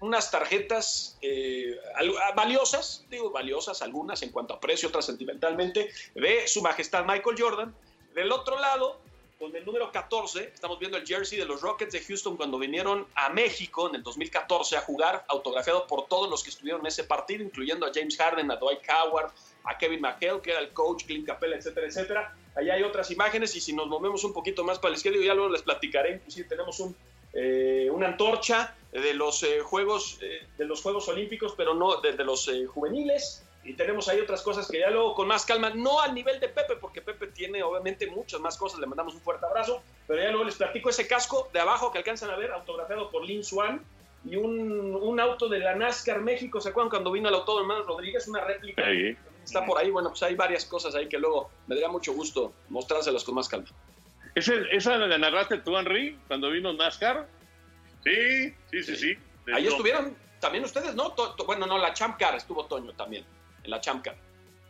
unas 0.00 0.30
tarjetas 0.30 1.18
eh, 1.22 1.76
al- 1.94 2.14
valiosas, 2.34 3.04
digo 3.10 3.30
valiosas 3.30 3.82
algunas 3.82 4.22
en 4.22 4.30
cuanto 4.30 4.54
a 4.54 4.60
precio, 4.60 4.88
otras 4.88 5.06
sentimentalmente, 5.06 5.90
de 6.14 6.46
Su 6.48 6.62
Majestad 6.62 7.04
Michael 7.04 7.36
Jordan. 7.38 7.74
Del 8.14 8.30
otro 8.32 8.58
lado, 8.58 8.98
con 9.38 9.54
el 9.54 9.64
número 9.66 9.92
14, 9.92 10.50
estamos 10.54 10.78
viendo 10.78 10.96
el 10.96 11.06
jersey 11.06 11.38
de 11.38 11.44
los 11.44 11.60
Rockets 11.60 11.92
de 11.92 12.00
Houston 12.00 12.36
cuando 12.36 12.58
vinieron 12.58 13.06
a 13.14 13.28
México 13.30 13.88
en 13.88 13.96
el 13.96 14.02
2014 14.02 14.76
a 14.76 14.80
jugar, 14.80 15.24
autografiado 15.28 15.86
por 15.86 16.06
todos 16.06 16.30
los 16.30 16.42
que 16.42 16.48
estuvieron 16.50 16.80
en 16.82 16.86
ese 16.86 17.04
partido, 17.04 17.42
incluyendo 17.44 17.84
a 17.86 17.90
James 17.94 18.16
Harden, 18.16 18.50
a 18.50 18.56
Dwight 18.56 18.80
Howard, 18.88 19.32
a 19.64 19.76
Kevin 19.76 20.00
McHale, 20.00 20.40
que 20.40 20.52
era 20.52 20.60
el 20.60 20.70
coach, 20.72 21.04
Clint 21.04 21.26
Capella, 21.26 21.56
etcétera, 21.56 21.86
etcétera. 21.86 22.36
Allá 22.54 22.74
hay 22.74 22.82
otras 22.82 23.10
imágenes 23.10 23.54
y 23.56 23.60
si 23.60 23.74
nos 23.74 23.86
movemos 23.88 24.24
un 24.24 24.32
poquito 24.32 24.64
más 24.64 24.78
para 24.78 24.92
la 24.92 24.96
izquierda, 24.96 25.18
ya 25.22 25.34
luego 25.34 25.50
les 25.50 25.62
platicaré, 25.62 26.14
inclusive 26.14 26.48
tenemos 26.48 26.80
un, 26.80 26.96
eh, 27.34 27.90
una 27.92 28.06
antorcha 28.08 28.74
de 29.00 29.14
los, 29.14 29.42
eh, 29.42 29.60
juegos, 29.60 30.18
eh, 30.22 30.46
de 30.56 30.64
los 30.64 30.82
Juegos 30.82 31.08
Olímpicos, 31.08 31.54
pero 31.56 31.74
no 31.74 32.00
de, 32.00 32.12
de 32.12 32.24
los 32.24 32.46
eh, 32.48 32.66
juveniles. 32.66 33.42
Y 33.64 33.74
tenemos 33.74 34.08
ahí 34.08 34.20
otras 34.20 34.42
cosas 34.42 34.68
que 34.68 34.78
ya 34.78 34.90
luego 34.90 35.14
con 35.14 35.26
más 35.26 35.44
calma, 35.44 35.70
no 35.70 36.00
al 36.00 36.14
nivel 36.14 36.38
de 36.38 36.48
Pepe, 36.48 36.76
porque 36.80 37.02
Pepe 37.02 37.26
tiene 37.28 37.64
obviamente 37.64 38.06
muchas 38.06 38.38
más 38.40 38.56
cosas, 38.56 38.78
le 38.78 38.86
mandamos 38.86 39.14
un 39.14 39.20
fuerte 39.20 39.44
abrazo, 39.44 39.82
pero 40.06 40.22
ya 40.22 40.28
luego 40.30 40.44
les 40.44 40.54
platico 40.54 40.88
ese 40.88 41.08
casco 41.08 41.48
de 41.52 41.58
abajo 41.58 41.90
que 41.90 41.98
alcanzan 41.98 42.30
a 42.30 42.36
ver, 42.36 42.52
autografiado 42.52 43.10
por 43.10 43.24
Lin 43.24 43.42
Swan, 43.42 43.84
y 44.24 44.36
un, 44.36 44.94
un 44.94 45.20
auto 45.20 45.48
de 45.48 45.58
la 45.60 45.74
NASCAR 45.74 46.20
México, 46.20 46.60
¿se 46.60 46.68
acuerdan 46.68 46.90
cuando 46.90 47.10
vino 47.12 47.28
el 47.28 47.34
autódromo 47.34 47.72
Hermanos 47.72 47.86
Rodríguez? 47.88 48.26
Una 48.28 48.44
réplica. 48.44 48.82
Está 49.44 49.64
por 49.64 49.78
ahí, 49.78 49.90
bueno, 49.90 50.10
pues 50.10 50.22
hay 50.24 50.34
varias 50.36 50.64
cosas 50.64 50.94
ahí 50.96 51.08
que 51.08 51.18
luego 51.18 51.50
me 51.66 51.74
daría 51.76 51.88
mucho 51.88 52.12
gusto 52.12 52.52
mostrárselas 52.68 53.22
con 53.24 53.34
más 53.36 53.48
calma. 53.48 53.68
¿Ese- 54.34 54.64
¿Esa 54.72 54.96
la 54.96 55.16
narraste 55.18 55.58
tú, 55.58 55.76
Henry, 55.76 56.18
cuando 56.28 56.50
vino 56.50 56.72
NASCAR? 56.72 57.26
Sí, 58.06 58.54
sí, 58.70 58.82
sí, 58.84 58.96
sí. 58.96 59.18
Ahí 59.52 59.66
estuvieron 59.66 60.16
también 60.40 60.64
ustedes, 60.64 60.94
¿no? 60.94 61.12
To- 61.12 61.34
to- 61.34 61.44
bueno, 61.44 61.66
no, 61.66 61.76
la 61.78 61.92
Champ 61.92 62.16
Car 62.18 62.36
estuvo 62.36 62.66
Toño 62.66 62.92
también, 62.92 63.24
en 63.64 63.70
la 63.70 63.80
Champ 63.80 64.04
Car. 64.04 64.14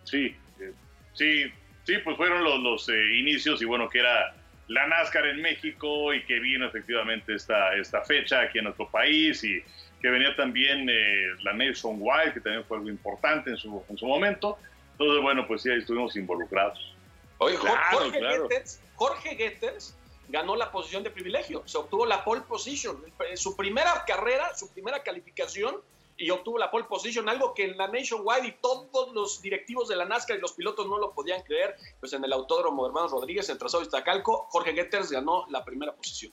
Sí, 0.04 0.34
eh, 0.60 0.72
sí, 1.12 1.44
sí, 1.84 1.98
pues 2.02 2.16
fueron 2.16 2.42
los, 2.42 2.60
los 2.60 2.88
eh, 2.88 3.18
inicios 3.18 3.60
y 3.60 3.66
bueno, 3.66 3.88
que 3.90 3.98
era 3.98 4.34
la 4.68 4.86
NASCAR 4.86 5.26
en 5.26 5.42
México 5.42 6.14
y 6.14 6.24
que 6.24 6.38
vino 6.40 6.66
efectivamente 6.66 7.34
esta, 7.34 7.74
esta 7.76 8.02
fecha 8.02 8.40
aquí 8.40 8.58
en 8.58 8.64
nuestro 8.64 8.88
país 8.90 9.44
y 9.44 9.62
que 10.00 10.08
venía 10.08 10.34
también 10.34 10.88
eh, 10.88 11.26
la 11.42 11.52
Nationwide, 11.52 12.32
que 12.32 12.40
también 12.40 12.64
fue 12.64 12.78
algo 12.78 12.88
importante 12.88 13.50
en 13.50 13.56
su, 13.58 13.84
en 13.88 13.96
su 13.98 14.06
momento. 14.06 14.58
Entonces, 14.92 15.22
bueno, 15.22 15.46
pues 15.46 15.62
sí, 15.62 15.70
ahí 15.70 15.78
estuvimos 15.78 16.16
involucrados. 16.16 16.94
Oye, 17.38 17.56
Claro, 17.58 17.76
Jorge, 17.98 18.18
claro. 18.18 18.48
Getters, 18.48 18.82
Jorge 18.94 19.36
Getters 19.36 19.96
ganó 20.28 20.56
la 20.56 20.70
posición 20.72 21.02
de 21.02 21.10
privilegio, 21.10 21.62
se 21.66 21.78
obtuvo 21.78 22.04
la 22.06 22.24
pole 22.24 22.42
position, 22.42 23.02
en 23.30 23.36
su 23.36 23.56
primera 23.56 24.04
carrera, 24.06 24.54
su 24.54 24.70
primera 24.72 25.02
calificación 25.02 25.76
y 26.18 26.30
obtuvo 26.30 26.58
la 26.58 26.70
pole 26.70 26.84
position, 26.84 27.28
algo 27.28 27.52
que 27.54 27.64
en 27.64 27.76
la 27.76 27.88
Nationwide 27.88 28.46
y 28.48 28.52
todos 28.62 29.12
los 29.14 29.40
directivos 29.42 29.86
de 29.88 29.96
la 29.96 30.04
NASCAR 30.06 30.38
y 30.38 30.40
los 30.40 30.52
pilotos 30.54 30.86
no 30.88 30.98
lo 30.98 31.12
podían 31.12 31.42
creer, 31.42 31.76
pues 32.00 32.12
en 32.14 32.24
el 32.24 32.32
autódromo 32.32 32.84
de 32.84 32.88
Hermanos 32.88 33.12
Rodríguez, 33.12 33.48
en 33.50 33.58
Trazado 33.58 33.82
Iztacalco, 33.82 34.46
Jorge 34.50 34.72
Getters 34.72 35.10
ganó 35.10 35.46
la 35.50 35.64
primera 35.64 35.92
posición. 35.94 36.32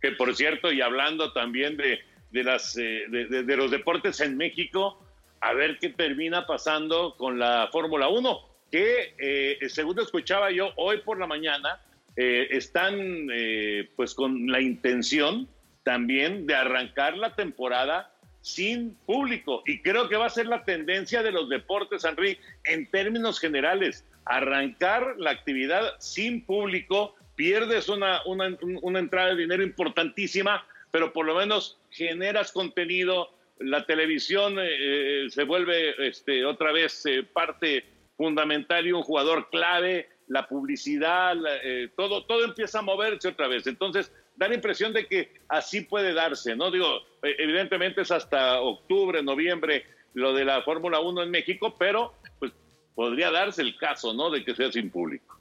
Que 0.00 0.12
por 0.12 0.34
cierto, 0.34 0.72
y 0.72 0.80
hablando 0.80 1.32
también 1.32 1.76
de, 1.76 2.00
de 2.30 2.44
las, 2.44 2.76
eh, 2.76 3.04
de, 3.08 3.26
de- 3.26 3.42
de 3.42 3.56
los 3.56 3.70
deportes 3.70 4.20
en 4.20 4.36
México, 4.36 4.98
a 5.40 5.52
ver 5.52 5.78
qué 5.78 5.90
termina 5.90 6.46
pasando 6.46 7.14
con 7.16 7.38
la 7.38 7.68
Fórmula 7.70 8.08
1, 8.08 8.40
que 8.70 9.14
eh, 9.18 9.58
según 9.68 10.00
escuchaba 10.00 10.50
yo 10.50 10.70
hoy 10.76 11.02
por 11.02 11.18
la 11.20 11.26
mañana, 11.26 11.82
eh, 12.16 12.48
están 12.50 13.28
eh, 13.30 13.90
pues 13.94 14.14
con 14.14 14.46
la 14.50 14.60
intención 14.60 15.48
también 15.82 16.46
de 16.46 16.54
arrancar 16.54 17.16
la 17.16 17.34
temporada 17.34 18.10
sin 18.40 18.94
público. 19.06 19.62
Y 19.66 19.82
creo 19.82 20.08
que 20.08 20.16
va 20.16 20.26
a 20.26 20.30
ser 20.30 20.46
la 20.46 20.64
tendencia 20.64 21.22
de 21.22 21.30
los 21.30 21.48
deportes, 21.48 22.04
Henry, 22.04 22.38
en 22.64 22.90
términos 22.90 23.38
generales. 23.38 24.04
Arrancar 24.24 25.14
la 25.18 25.30
actividad 25.30 25.94
sin 25.98 26.44
público, 26.44 27.14
pierdes 27.34 27.88
una, 27.88 28.20
una, 28.24 28.56
una 28.82 28.98
entrada 28.98 29.30
de 29.30 29.42
dinero 29.42 29.62
importantísima, 29.62 30.66
pero 30.90 31.12
por 31.12 31.26
lo 31.26 31.34
menos 31.34 31.78
generas 31.90 32.50
contenido, 32.50 33.30
la 33.58 33.84
televisión 33.84 34.56
eh, 34.58 35.26
se 35.28 35.44
vuelve 35.44 36.08
este, 36.08 36.44
otra 36.44 36.72
vez 36.72 37.04
parte 37.32 37.84
fundamental 38.16 38.86
y 38.86 38.92
un 38.92 39.02
jugador 39.02 39.50
clave, 39.50 40.08
la 40.28 40.46
publicidad, 40.48 41.36
eh, 41.62 41.90
todo, 41.96 42.24
todo 42.24 42.44
empieza 42.44 42.80
a 42.80 42.82
moverse 42.82 43.28
otra 43.28 43.48
vez. 43.48 43.66
Entonces, 43.66 44.12
da 44.36 44.48
la 44.48 44.54
impresión 44.54 44.92
de 44.92 45.06
que 45.06 45.40
así 45.48 45.82
puede 45.82 46.12
darse, 46.12 46.56
¿no? 46.56 46.70
Digo, 46.70 46.98
eh, 47.22 47.36
evidentemente 47.38 48.02
es 48.02 48.10
hasta 48.10 48.60
octubre, 48.60 49.22
noviembre 49.22 49.84
lo 50.14 50.32
de 50.32 50.44
la 50.44 50.62
Fórmula 50.62 51.00
1 51.00 51.22
en 51.22 51.30
México, 51.30 51.76
pero 51.78 52.14
pues 52.38 52.52
podría 52.94 53.30
darse 53.30 53.62
el 53.62 53.76
caso, 53.76 54.14
¿no? 54.14 54.30
De 54.30 54.44
que 54.44 54.54
sea 54.54 54.72
sin 54.72 54.90
público. 54.90 55.38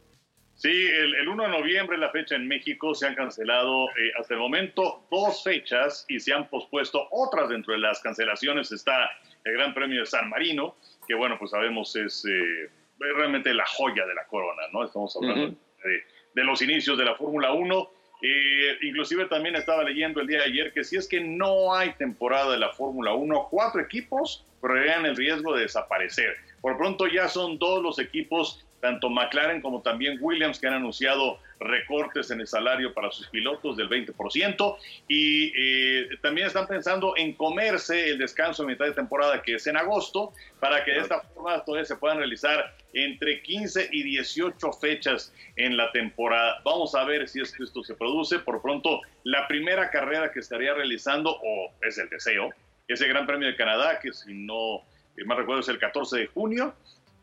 Sí, 0.56 0.70
el, 0.70 1.16
el 1.16 1.28
1 1.28 1.44
de 1.44 1.50
noviembre, 1.50 1.98
la 1.98 2.12
fecha 2.12 2.36
en 2.36 2.48
México, 2.48 2.96
se 2.96 3.08
han 3.08 3.16
cancelado 3.16 3.90
eh, 3.90 4.12
hasta 4.18 4.36
el 4.36 4.40
momento 4.40 5.06
dos 5.12 5.44
fechas 5.44 6.06
y 6.08 6.20
se 6.20 6.34
han 6.34 6.50
pospuesto 6.50 7.08
otras 7.12 7.50
dentro 7.50 7.74
de 7.74 7.80
las 7.80 8.00
cancelaciones. 8.02 8.72
Está 8.72 9.10
el 9.44 9.54
Gran 9.54 9.74
Premio 9.74 10.02
de 10.02 10.06
San 10.06 10.30
Marino, 10.30 10.76
que 11.08 11.16
bueno, 11.16 11.38
pues 11.38 11.52
sabemos 11.52 11.96
es 11.96 12.24
realmente 13.00 13.54
la 13.54 13.66
joya 13.66 14.06
de 14.06 14.16
la 14.16 14.26
corona, 14.28 14.64
¿no? 14.72 14.84
Estamos 14.84 15.16
hablando 15.16 15.56
de, 15.84 16.04
de 16.34 16.44
los 16.44 16.62
inicios 16.62 16.98
de 16.98 17.06
la 17.06 17.16
Fórmula 17.16 17.52
1. 17.52 17.92
Eh, 18.22 18.78
inclusive 18.84 19.26
también 19.26 19.56
estaba 19.56 19.84
leyendo 19.84 20.22
el 20.22 20.28
día 20.28 20.40
de 20.40 20.46
ayer 20.46 20.74
que 20.74 20.84
si 20.84 20.96
es 20.96 21.08
que 21.08 21.20
no 21.20 21.76
hay 21.76 21.94
temporada 21.94 22.52
de 22.52 22.60
la 22.60 22.72
Fórmula 22.72 23.14
1, 23.14 23.48
cuatro 23.52 23.82
equipos 23.82 24.46
correrían 24.62 25.06
el 25.06 25.16
riesgo 25.16 25.54
de 25.54 25.64
desaparecer. 25.64 26.38
Por 26.62 26.78
pronto 26.78 27.08
ya 27.08 27.28
son 27.28 27.60
dos 27.60 27.84
los 27.84 28.00
equipos, 28.00 28.65
tanto 28.80 29.10
McLaren 29.10 29.62
como 29.62 29.82
también 29.82 30.18
Williams, 30.22 30.60
que 30.60 30.68
han 30.68 30.74
anunciado 30.74 31.40
recortes 31.60 32.32
en 32.32 32.42
el 32.42 32.48
salario 32.48 32.94
para 32.94 33.12
sus 33.12 33.28
pilotos 33.28 33.78
del 33.78 33.90
20% 33.90 34.78
y 35.08 35.54
eh, 35.56 36.10
también 36.22 36.48
están 36.48 36.68
pensando 36.68 37.16
en 37.16 37.34
comerse 37.34 38.10
el 38.10 38.18
descanso 38.18 38.64
de 38.64 38.74
mitad 38.74 38.86
de 38.86 38.92
temporada 38.92 39.42
que 39.42 39.56
es 39.56 39.66
en 39.68 39.78
agosto 39.78 40.34
para 40.60 40.84
que 40.84 40.92
de 40.92 41.00
esta 41.00 41.22
forma 41.22 41.64
todavía 41.64 41.86
se 41.86 41.96
puedan 41.96 42.18
realizar 42.18 42.76
entre 42.94 43.42
15 43.42 43.90
y 43.92 44.04
18 44.04 44.74
fechas 44.74 45.34
en 45.56 45.78
la 45.78 45.92
temporada. 45.92 46.62
Vamos 46.64 46.96
a 46.96 47.04
ver 47.04 47.28
si 47.28 47.42
es 47.42 47.52
que 47.52 47.64
esto 47.64 47.84
se 47.84 47.94
produce. 47.94 48.40
Por 48.40 48.62
pronto, 48.62 49.02
la 49.24 49.48
primera 49.48 49.90
carrera 49.90 50.32
que 50.32 50.40
estaría 50.40 50.74
realizando, 50.74 51.32
o 51.32 51.72
es 51.82 51.98
el 51.98 52.10
deseo, 52.10 52.50
es 52.88 53.02
el 53.02 53.10
Gran 53.10 53.26
Premio 53.26 53.48
de 53.48 53.56
Canadá, 53.56 54.00
que 54.00 54.14
si 54.14 54.34
no 54.34 54.84
eh, 55.18 55.26
más 55.26 55.38
recuerdo 55.38 55.62
es 55.62 55.68
el 55.68 55.80
14 55.80 56.20
de 56.20 56.28
junio. 56.28 56.74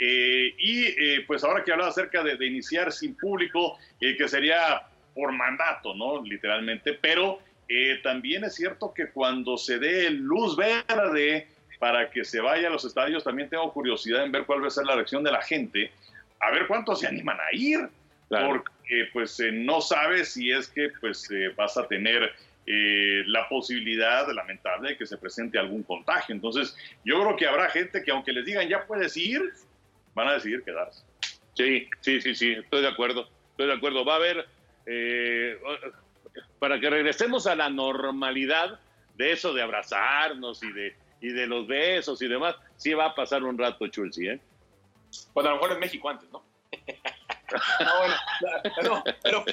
Eh, 0.04 0.54
y 0.58 0.86
eh, 0.86 1.24
pues 1.28 1.44
ahora 1.44 1.62
que 1.62 1.70
hablaba 1.70 1.90
acerca 1.90 2.24
de, 2.24 2.36
de 2.36 2.44
iniciar 2.46 2.90
sin 2.90 3.14
público, 3.16 3.78
eh, 4.00 4.16
que 4.16 4.26
sería 4.26 4.82
por 5.14 5.30
mandato, 5.30 5.94
¿no? 5.94 6.20
Literalmente, 6.24 6.94
pero 6.94 7.38
eh, 7.68 8.00
también 8.02 8.42
es 8.42 8.56
cierto 8.56 8.92
que 8.92 9.10
cuando 9.10 9.56
se 9.56 9.78
dé 9.78 10.10
luz 10.10 10.56
verde 10.56 11.46
para 11.78 12.10
que 12.10 12.24
se 12.24 12.40
vaya 12.40 12.66
a 12.66 12.70
los 12.70 12.84
estadios, 12.84 13.22
también 13.22 13.48
tengo 13.48 13.72
curiosidad 13.72 14.24
en 14.24 14.32
ver 14.32 14.44
cuál 14.44 14.64
va 14.64 14.66
a 14.66 14.70
ser 14.70 14.86
la 14.86 14.96
reacción 14.96 15.22
de 15.22 15.30
la 15.30 15.42
gente, 15.42 15.92
a 16.40 16.50
ver 16.50 16.66
cuántos 16.66 16.98
se 16.98 17.06
animan 17.06 17.38
a 17.38 17.56
ir, 17.56 17.88
Claro. 18.28 18.48
porque 18.48 19.08
pues 19.12 19.38
eh, 19.38 19.52
no 19.52 19.80
sabes 19.80 20.32
si 20.32 20.50
es 20.50 20.66
que 20.66 20.88
pues 21.00 21.28
vas 21.56 21.76
a 21.76 21.86
tener 21.86 22.32
eh, 22.66 23.22
la 23.26 23.48
posibilidad 23.48 24.26
lamentable 24.32 24.90
de 24.90 24.96
que 24.96 25.04
se 25.06 25.18
presente 25.18 25.58
algún 25.58 25.82
contagio. 25.82 26.32
Entonces, 26.34 26.76
yo 27.04 27.20
creo 27.20 27.36
que 27.36 27.46
habrá 27.46 27.68
gente 27.68 28.02
que 28.02 28.10
aunque 28.12 28.32
les 28.32 28.44
digan 28.46 28.68
ya 28.68 28.86
puedes 28.86 29.16
ir, 29.16 29.42
van 30.14 30.29
a 30.29 30.35
decidir 30.35 30.62
quedarse. 30.62 31.05
Sí, 31.55 31.88
sí, 32.01 32.20
sí, 32.20 32.35
sí, 32.35 32.53
estoy 32.53 32.83
de 32.83 32.88
acuerdo, 32.88 33.29
estoy 33.51 33.66
de 33.66 33.75
acuerdo. 33.75 34.05
Va 34.05 34.14
a 34.14 34.16
haber, 34.16 34.48
eh, 34.87 35.59
para 36.59 36.81
que 36.81 36.90
regresemos 36.90 37.46
a 37.46 37.55
la 37.55 37.68
normalidad 37.68 38.81
de 39.16 39.33
eso 39.33 39.53
de 39.53 39.62
abrazarnos 39.62 40.62
y 40.62 40.72
de, 40.72 40.96
y 41.20 41.29
de 41.29 41.46
los 41.46 41.66
besos 41.66 42.20
y 42.22 42.29
demás, 42.29 42.57
sí 42.77 42.94
va 42.94 43.07
a 43.07 43.14
pasar 43.14 43.44
un 43.44 43.59
rato, 43.59 43.87
Chulsi, 43.87 44.29
¿eh? 44.29 44.40
Bueno, 45.35 45.51
a 45.51 45.53
lo 45.53 45.59
mejor 45.59 45.72
en 45.72 45.81
México 45.81 46.09
antes, 46.09 46.31
¿no? 46.31 46.42
No, 47.52 47.98
bueno, 47.98 48.14
no, 48.82 49.04
pero, 49.22 49.44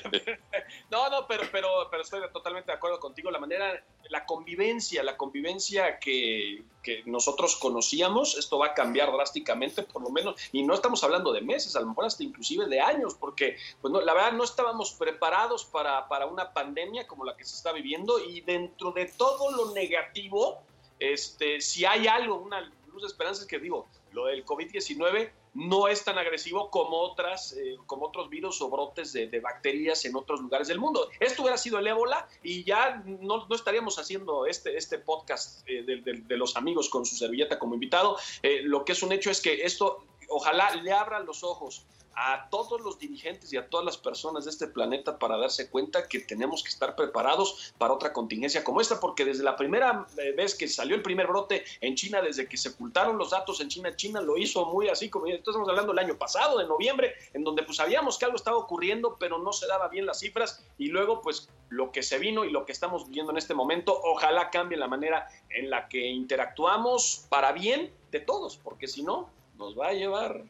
no, 0.89 1.09
no, 1.09 1.27
pero, 1.27 1.43
pero, 1.51 2.01
estoy 2.01 2.21
totalmente 2.31 2.71
de 2.71 2.77
acuerdo 2.77 2.99
contigo. 2.99 3.31
La 3.31 3.39
manera, 3.39 3.83
la 4.09 4.25
convivencia, 4.25 5.03
la 5.03 5.17
convivencia 5.17 5.99
que, 5.99 6.63
nosotros 7.05 7.55
conocíamos, 7.57 8.35
esto 8.35 8.57
va 8.57 8.67
a 8.67 8.73
cambiar 8.73 9.11
drásticamente, 9.11 9.83
por 9.83 10.01
lo 10.01 10.09
menos, 10.09 10.41
y 10.51 10.63
no 10.63 10.73
estamos 10.73 11.03
hablando 11.03 11.31
de 11.31 11.41
meses, 11.41 11.75
a 11.75 11.81
lo 11.81 11.85
mejor 11.85 12.05
hasta 12.05 12.23
inclusive 12.23 12.65
de 12.65 12.81
años, 12.81 13.13
porque 13.13 13.57
pues 13.79 13.93
la 13.93 14.11
verdad 14.11 14.31
no 14.31 14.43
estábamos 14.43 14.93
preparados 14.93 15.65
para, 15.65 16.07
para 16.07 16.25
una 16.25 16.51
pandemia 16.51 17.05
como 17.05 17.25
la 17.25 17.37
que 17.37 17.45
se 17.45 17.55
está 17.55 17.71
viviendo 17.73 18.17
y 18.17 18.41
dentro 18.41 18.91
de 18.91 19.05
todo 19.05 19.51
lo 19.51 19.71
negativo, 19.71 20.63
este, 20.97 21.61
si 21.61 21.85
hay 21.85 22.07
algo, 22.07 22.37
una 22.37 22.61
luz 22.87 23.03
de 23.03 23.07
esperanza 23.07 23.43
es 23.43 23.47
que 23.47 23.59
digo, 23.59 23.87
lo 24.11 24.25
del 24.25 24.43
COVID-19 24.43 25.31
no 25.53 25.87
es 25.87 26.03
tan 26.03 26.17
agresivo 26.17 26.69
como, 26.69 26.97
otras, 26.99 27.53
eh, 27.53 27.77
como 27.85 28.05
otros 28.05 28.29
virus 28.29 28.61
o 28.61 28.69
brotes 28.69 29.13
de, 29.13 29.27
de, 29.27 29.39
bacterias 29.39 30.05
en 30.05 30.15
otros 30.15 30.41
lugares 30.41 30.67
del 30.67 30.79
mundo. 30.79 31.09
Esto 31.19 31.43
hubiera 31.43 31.57
sido 31.57 31.79
el 31.79 31.87
ébola 31.87 32.27
y 32.43 32.63
ya 32.63 33.03
no, 33.05 33.47
estaríamos 33.53 33.97
haciendo 33.97 34.45
este, 34.45 34.77
este 34.77 34.99
podcast 34.99 35.67
eh, 35.67 35.83
de, 35.83 35.97
de, 35.97 36.13
de, 36.21 36.37
los 36.37 36.55
amigos 36.55 36.89
con 36.89 37.05
su 37.05 37.15
servilleta 37.15 37.57
como 37.57 37.73
invitado. 37.73 38.17
Eh, 38.43 38.61
lo 38.63 38.85
que 38.85 38.91
es 38.93 39.03
un 39.03 39.11
hecho 39.11 39.31
es 39.31 39.41
que 39.41 39.63
esto 39.63 40.03
ojalá 40.29 40.73
le 40.75 40.91
abran 40.91 41.25
los 41.25 41.43
ojos 41.43 41.85
a 42.21 42.49
todos 42.49 42.81
los 42.81 42.99
dirigentes 42.99 43.53
y 43.53 43.57
a 43.57 43.69
todas 43.69 43.85
las 43.85 43.97
personas 43.97 44.43
de 44.43 44.51
este 44.51 44.67
planeta 44.67 45.17
para 45.17 45.37
darse 45.37 45.69
cuenta 45.69 46.07
que 46.07 46.19
tenemos 46.19 46.63
que 46.63 46.69
estar 46.69 46.95
preparados 46.95 47.73
para 47.77 47.93
otra 47.93 48.11
contingencia 48.11 48.63
como 48.63 48.81
esta, 48.81 48.99
porque 48.99 49.23
desde 49.23 49.43
la 49.43 49.55
primera 49.55 50.05
eh, 50.17 50.33
vez 50.33 50.53
que 50.55 50.67
salió 50.67 50.97
el 50.97 51.01
primer 51.01 51.27
brote 51.27 51.63
en 51.79 51.95
China, 51.95 52.21
desde 52.21 52.47
que 52.47 52.57
se 52.57 52.69
ocultaron 52.69 53.17
los 53.17 53.29
datos 53.29 53.61
en 53.61 53.69
China, 53.69 53.95
China 53.95 54.19
lo 54.19 54.37
hizo 54.37 54.65
muy 54.65 54.89
así, 54.89 55.09
como 55.09 55.27
estamos 55.27 55.69
hablando 55.69 55.93
el 55.93 55.99
año 55.99 56.17
pasado, 56.17 56.59
de 56.59 56.67
noviembre, 56.67 57.13
en 57.33 57.45
donde 57.45 57.63
pues 57.63 57.77
sabíamos 57.77 58.17
que 58.17 58.25
algo 58.25 58.35
estaba 58.35 58.57
ocurriendo, 58.57 59.15
pero 59.17 59.37
no 59.37 59.53
se 59.53 59.67
daba 59.67 59.87
bien 59.87 60.05
las 60.05 60.19
cifras, 60.19 60.61
y 60.77 60.87
luego 60.87 61.21
pues 61.21 61.47
lo 61.69 61.91
que 61.91 62.03
se 62.03 62.17
vino 62.17 62.43
y 62.43 62.51
lo 62.51 62.65
que 62.65 62.73
estamos 62.73 63.09
viendo 63.09 63.31
en 63.31 63.37
este 63.37 63.53
momento, 63.53 63.97
ojalá 64.03 64.49
cambie 64.49 64.77
la 64.77 64.87
manera 64.87 65.29
en 65.49 65.69
la 65.69 65.87
que 65.87 66.07
interactuamos 66.07 67.27
para 67.29 67.53
bien 67.53 67.93
de 68.11 68.19
todos, 68.19 68.57
porque 68.57 68.87
si 68.87 69.03
no, 69.03 69.29
nos 69.59 69.77
va 69.77 69.89
a 69.89 69.93
llevar 69.93 70.41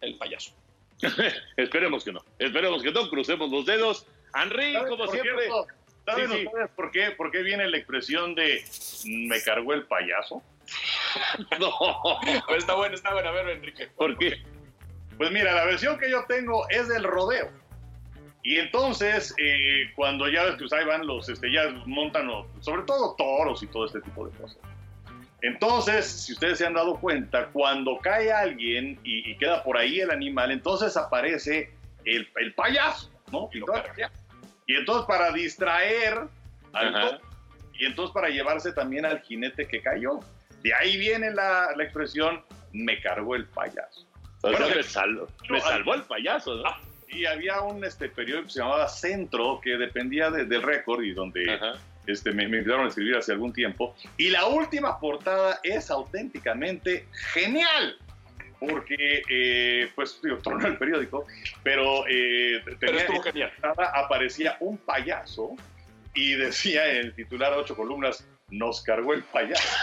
el 0.00 0.16
payaso. 0.16 0.52
Esperemos 1.56 2.02
que 2.02 2.12
no. 2.12 2.24
Esperemos 2.38 2.82
que 2.82 2.90
no. 2.90 3.08
Crucemos 3.08 3.50
los 3.50 3.66
dedos. 3.66 4.06
Henry, 4.34 4.74
como 4.88 5.06
siempre. 5.06 5.44
Cierto, 5.44 5.66
¿Saben 6.06 6.30
sí, 6.30 6.46
ustedes 6.46 6.70
por, 6.70 6.90
qué, 6.90 7.10
por 7.12 7.30
qué 7.30 7.42
viene 7.42 7.66
la 7.68 7.76
expresión 7.76 8.34
de 8.34 8.62
me 9.06 9.40
cargó 9.42 9.72
el 9.74 9.86
payaso? 9.86 10.42
no. 11.60 11.72
está 12.56 12.74
bueno, 12.74 12.94
está 12.94 13.12
bueno. 13.12 13.28
A 13.28 13.32
ver, 13.32 13.48
Enrique. 13.50 13.88
¿Por 13.96 14.18
qué? 14.18 14.42
Pues 15.16 15.30
mira, 15.30 15.54
la 15.54 15.64
versión 15.64 15.98
que 15.98 16.10
yo 16.10 16.24
tengo 16.26 16.68
es 16.70 16.88
del 16.88 17.04
rodeo. 17.04 17.50
Y 18.42 18.58
entonces, 18.58 19.34
eh, 19.38 19.90
cuando 19.94 20.28
ya 20.28 20.44
ves 20.44 20.52
que 20.54 20.58
pues, 20.60 20.72
ahí 20.74 20.84
van 20.84 21.06
los, 21.06 21.28
este, 21.30 21.50
ya 21.50 21.70
montan, 21.86 22.28
sobre 22.60 22.82
todo 22.82 23.14
toros 23.16 23.62
y 23.62 23.66
todo 23.68 23.86
este 23.86 24.02
tipo 24.02 24.26
de 24.26 24.36
cosas. 24.36 24.58
Entonces, 25.44 26.06
si 26.06 26.32
ustedes 26.32 26.56
se 26.56 26.64
han 26.64 26.72
dado 26.72 26.98
cuenta, 26.98 27.48
cuando 27.48 27.98
cae 27.98 28.32
alguien 28.32 28.98
y, 29.04 29.30
y 29.30 29.36
queda 29.36 29.62
por 29.62 29.76
ahí 29.76 30.00
el 30.00 30.10
animal, 30.10 30.50
entonces 30.50 30.96
aparece 30.96 31.70
el, 32.06 32.26
el 32.36 32.54
payaso, 32.54 33.10
¿no? 33.30 33.50
Y, 33.52 33.58
y, 33.58 34.76
entonces 34.76 35.04
para 35.06 35.32
distraer 35.32 36.18
al 36.72 37.20
y 37.74 37.84
entonces 37.84 38.14
para 38.14 38.30
llevarse 38.30 38.72
también 38.72 39.04
al 39.04 39.20
jinete 39.20 39.68
que 39.68 39.82
cayó. 39.82 40.20
De 40.62 40.72
ahí 40.72 40.96
viene 40.96 41.30
la, 41.30 41.68
la 41.76 41.84
expresión, 41.84 42.42
me 42.72 42.98
cargó 43.02 43.34
el 43.34 43.44
payaso. 43.44 44.06
Bueno, 44.40 44.66
me, 44.74 44.82
salvo, 44.82 45.28
me 45.50 45.60
salvó 45.60 45.92
el 45.92 46.04
payaso, 46.04 46.54
¿no? 46.54 46.70
Y 47.08 47.26
había 47.26 47.60
un 47.60 47.84
este, 47.84 48.08
periódico 48.08 48.46
que 48.46 48.52
se 48.54 48.60
llamaba 48.60 48.88
Centro, 48.88 49.60
que 49.62 49.76
dependía 49.76 50.30
de, 50.30 50.46
del 50.46 50.62
récord 50.62 51.02
y 51.02 51.12
donde... 51.12 51.52
Ajá 51.52 51.74
este, 52.06 52.32
me, 52.32 52.48
me 52.48 52.58
invitaron 52.58 52.86
a 52.86 52.88
escribir 52.88 53.16
hace 53.16 53.32
algún 53.32 53.52
tiempo. 53.52 53.94
Y 54.16 54.30
la 54.30 54.46
última 54.46 54.98
portada 54.98 55.60
es 55.62 55.90
auténticamente 55.90 57.06
genial. 57.32 57.96
Porque, 58.60 59.22
eh, 59.28 59.90
pues, 59.94 60.20
digo, 60.22 60.38
tronó 60.42 60.66
el 60.66 60.76
periódico, 60.76 61.26
pero, 61.62 62.04
eh, 62.08 62.62
pero 62.78 62.98
estuvo 62.98 63.22
genial. 63.22 63.52
aparecía 63.94 64.56
un 64.60 64.78
payaso 64.78 65.56
y 66.14 66.34
decía 66.36 66.90
en 66.92 66.96
el 67.06 67.14
titular 67.14 67.52
ocho 67.52 67.76
columnas, 67.76 68.26
nos 68.50 68.82
cargó 68.82 69.14
el 69.14 69.22
payaso. 69.24 69.62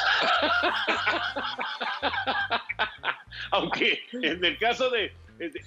Aunque 3.51 4.03
en 4.13 4.43
el 4.45 4.57
caso 4.57 4.89
de, 4.89 5.13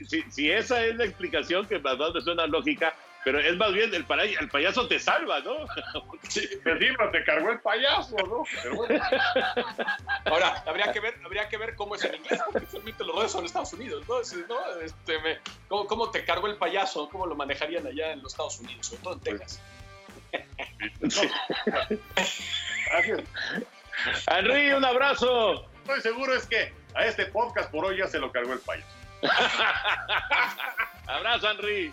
si, 0.06 0.22
si, 0.30 0.50
esa 0.50 0.84
es 0.84 0.96
la 0.96 1.04
explicación 1.04 1.66
que 1.66 1.78
más 1.78 1.98
me 2.14 2.20
suena 2.20 2.46
lógica, 2.46 2.94
pero 3.24 3.40
es 3.40 3.56
más 3.56 3.72
bien 3.72 3.92
el, 3.94 4.04
pay 4.04 4.34
el 4.34 4.48
payaso 4.48 4.86
te 4.86 5.00
salva, 5.00 5.40
¿no? 5.40 5.54
Sí, 6.28 6.48
encima 6.64 7.10
te 7.10 7.24
cargó 7.24 7.50
el 7.50 7.60
payaso, 7.60 8.16
¿no? 8.16 8.44
Bueno. 8.74 9.04
Ahora, 10.24 10.62
habría 10.66 10.92
que, 10.92 11.00
ver, 11.00 11.14
habría 11.24 11.48
que 11.48 11.56
ver 11.56 11.74
cómo 11.74 11.94
es 11.94 12.04
en 12.04 12.16
inglés, 12.16 12.40
porque 12.44 12.66
realmente 12.72 13.04
los 13.04 13.16
rodes 13.16 13.32
son 13.32 13.40
en 13.40 13.46
Estados 13.46 13.72
Unidos, 13.72 14.04
¿no? 14.08 14.14
¿no? 14.48 14.80
Este, 14.80 15.18
me, 15.20 15.38
¿cómo, 15.68 15.86
¿cómo, 15.86 16.10
te 16.10 16.24
cargó 16.24 16.46
el 16.48 16.56
payaso? 16.56 17.08
¿Cómo 17.08 17.26
lo 17.26 17.34
manejarían 17.34 17.86
allá 17.86 18.12
en 18.12 18.22
los 18.22 18.32
Estados 18.32 18.58
Unidos, 18.60 18.86
sobre 18.86 19.02
todo 19.02 19.14
en 19.14 19.20
Texas? 19.20 19.60
Sí. 21.08 21.30
Gracias. 22.90 23.20
Henry, 24.26 24.72
un 24.72 24.84
abrazo. 24.84 25.68
Estoy 25.82 26.00
seguro 26.00 26.34
es 26.34 26.46
que 26.46 26.72
a 26.94 27.06
este 27.06 27.26
podcast 27.26 27.70
por 27.70 27.84
hoy 27.84 27.98
ya 27.98 28.06
se 28.06 28.18
lo 28.18 28.32
cargó 28.32 28.52
el 28.52 28.60
payaso. 28.60 28.88
abrazo, 31.06 31.50
Henry. 31.50 31.92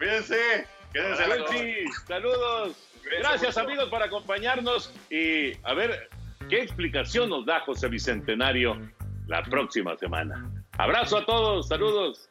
Cuídense. 0.00 0.66
Quédense. 0.94 1.24
Sí, 1.50 1.84
saludos. 2.08 2.74
Gracias 3.20 3.58
amigos 3.58 3.90
por 3.90 4.02
acompañarnos 4.02 4.94
y 5.10 5.52
a 5.62 5.74
ver 5.74 6.08
qué 6.48 6.62
explicación 6.62 7.28
nos 7.28 7.44
da 7.44 7.60
José 7.60 7.88
Bicentenario 7.88 8.80
la 9.26 9.42
próxima 9.42 9.94
semana. 9.98 10.50
Abrazo 10.78 11.18
a 11.18 11.26
todos, 11.26 11.68
saludos. 11.68 12.30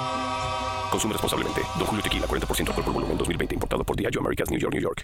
Consume 0.91 1.13
responsablemente. 1.13 1.61
Don 1.77 1.87
Julio 1.87 2.03
Tequila, 2.03 2.27
40% 2.27 2.67
alcohol 2.67 2.83
por 2.83 2.93
volumen, 2.93 3.17
2020. 3.17 3.55
Importado 3.55 3.83
por 3.83 3.95
Diageo 3.95 4.19
Americas, 4.19 4.49
New 4.51 4.59
York, 4.59 4.73
New 4.73 4.81
York. 4.81 5.03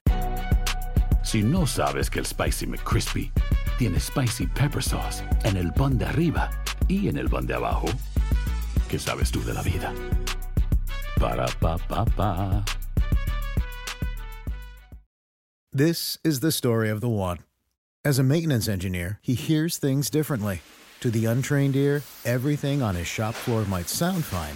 Si 1.23 1.41
no 1.41 1.65
sabes 1.65 2.10
que 2.10 2.19
el 2.19 2.26
Spicy 2.26 2.67
McCrispy 2.67 3.32
tiene 3.78 4.00
Spicy 4.00 4.47
Pepper 4.47 4.82
Sauce 4.82 5.23
en 5.43 5.58
el 5.58 5.73
pan 5.73 5.97
de 5.97 6.06
arriba 6.06 6.50
y 6.88 7.08
en 7.10 7.17
el 7.17 7.30
pan 7.30 7.45
de 7.45 7.54
abajo, 7.54 7.88
¿qué 8.89 8.97
sabes 8.97 9.32
tú 9.32 9.43
de 9.43 9.54
la 9.54 9.62
vida? 9.62 9.93
Para, 11.19 11.47
pa, 11.60 11.78
pa, 11.78 12.06
pa. 12.06 12.63
This 15.73 16.17
is 16.23 16.39
the 16.39 16.52
story 16.52 16.89
of 16.89 17.02
the 17.02 17.10
one. 17.10 17.39
As 18.06 18.19
a 18.19 18.23
maintenance 18.23 18.69
engineer, 18.69 19.19
he 19.21 19.36
hears 19.36 19.78
things 19.78 20.10
differently. 20.10 20.62
To 21.02 21.12
the 21.12 21.26
untrained 21.26 21.76
ear, 21.76 22.04
everything 22.26 22.82
on 22.82 22.95
his 22.95 23.08
shop 23.08 23.36
floor 23.36 23.65
might 23.65 23.89
sound 23.89 24.23
fine 24.23 24.56